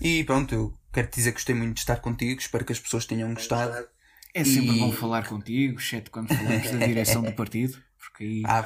[0.00, 2.80] E pronto, eu quero te dizer que gostei muito de estar contigo, espero que as
[2.80, 3.88] pessoas tenham gostado.
[4.34, 4.78] É sempre e...
[4.78, 8.64] bom falar contigo, exceto quando falamos da direção do partido, porque aí, ah,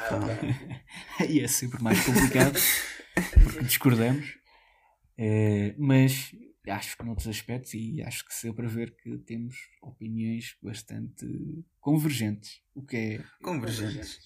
[1.20, 2.58] aí é sempre mais complicado,
[3.42, 4.36] porque discordamos.
[5.18, 6.32] Uh, mas
[6.68, 11.26] acho que noutros aspectos, e acho que se deu para ver que temos opiniões bastante
[11.80, 12.60] convergentes.
[12.74, 13.24] O que é.
[13.42, 14.18] Convergentes.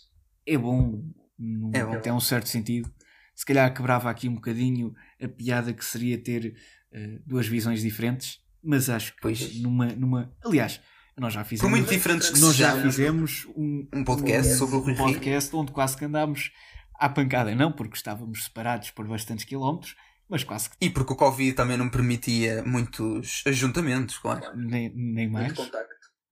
[0.47, 1.03] É bom,
[1.39, 1.93] num, é bom.
[1.93, 2.93] até um certo sentido.
[3.35, 6.57] Se calhar quebrava aqui um bocadinho a piada que seria ter
[6.97, 9.61] uh, duas visões diferentes, mas acho que pois.
[9.61, 10.33] numa, numa.
[10.45, 10.81] Aliás,
[11.17, 11.71] nós já fizemos.
[11.71, 14.97] Por muito diferentes que Nós já fizemos um, um podcast um, sobre o Rui Um
[14.97, 16.51] podcast onde quase que andámos
[16.95, 19.95] à pancada, não, porque estávamos separados por bastantes quilómetros
[20.29, 20.77] mas quase que...
[20.81, 24.57] E porque o Covid também não permitia muitos ajuntamentos, claro.
[24.57, 25.53] Nem, nem mais.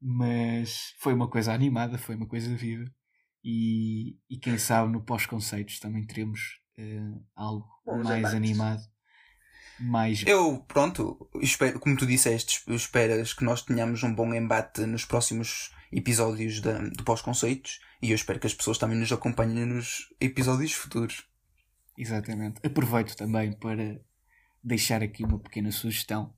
[0.00, 2.84] Mas foi uma coisa animada, foi uma coisa viva.
[3.42, 6.40] E, e quem sabe no pós-conceitos também teremos
[6.78, 8.82] uh, algo Bom, mais animado.
[9.80, 10.22] Mais...
[10.26, 15.70] Eu, pronto, espero, como tu disseste, esperas que nós tenhamos um bom embate nos próximos
[15.92, 20.72] episódios da, do pós-conceitos e eu espero que as pessoas também nos acompanhem nos episódios
[20.72, 21.26] futuros.
[21.96, 22.60] Exatamente.
[22.64, 24.00] Aproveito também para
[24.62, 26.34] deixar aqui uma pequena sugestão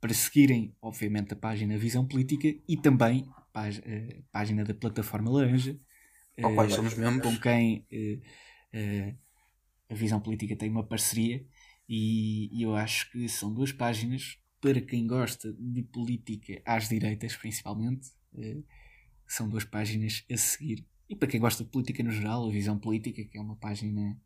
[0.00, 5.78] para seguirem, obviamente, a página Visão Política e também a eh, página da Plataforma Laranja,
[6.42, 7.34] ao quais somos membros.
[7.34, 9.16] com quem uh,
[9.90, 11.44] a Visão Política tem uma parceria
[11.88, 17.36] e, e eu acho que são duas páginas para quem gosta de política às direitas,
[17.36, 18.64] principalmente, uh,
[19.26, 20.86] são duas páginas a seguir.
[21.08, 24.20] E para quem gosta de política no geral, a Visão Política, que é uma página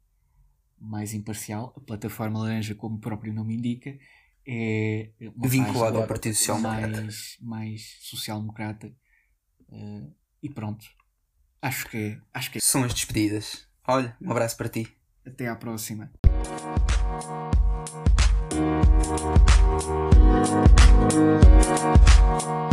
[0.79, 1.73] mais imparcial.
[1.77, 3.97] A plataforma laranja, como o próprio nome indica,
[4.47, 7.01] é vinculada ao Partido Social Democrata.
[7.03, 8.93] Mais, mais social-democrata.
[9.69, 10.85] Uh, e pronto.
[11.61, 12.61] Acho que, é, acho que é.
[12.61, 13.69] São as despedidas.
[13.87, 14.89] Olha, um abraço para ti.
[15.25, 16.11] Até à próxima.
[17.85, 18.13] Thank
[22.53, 22.72] you.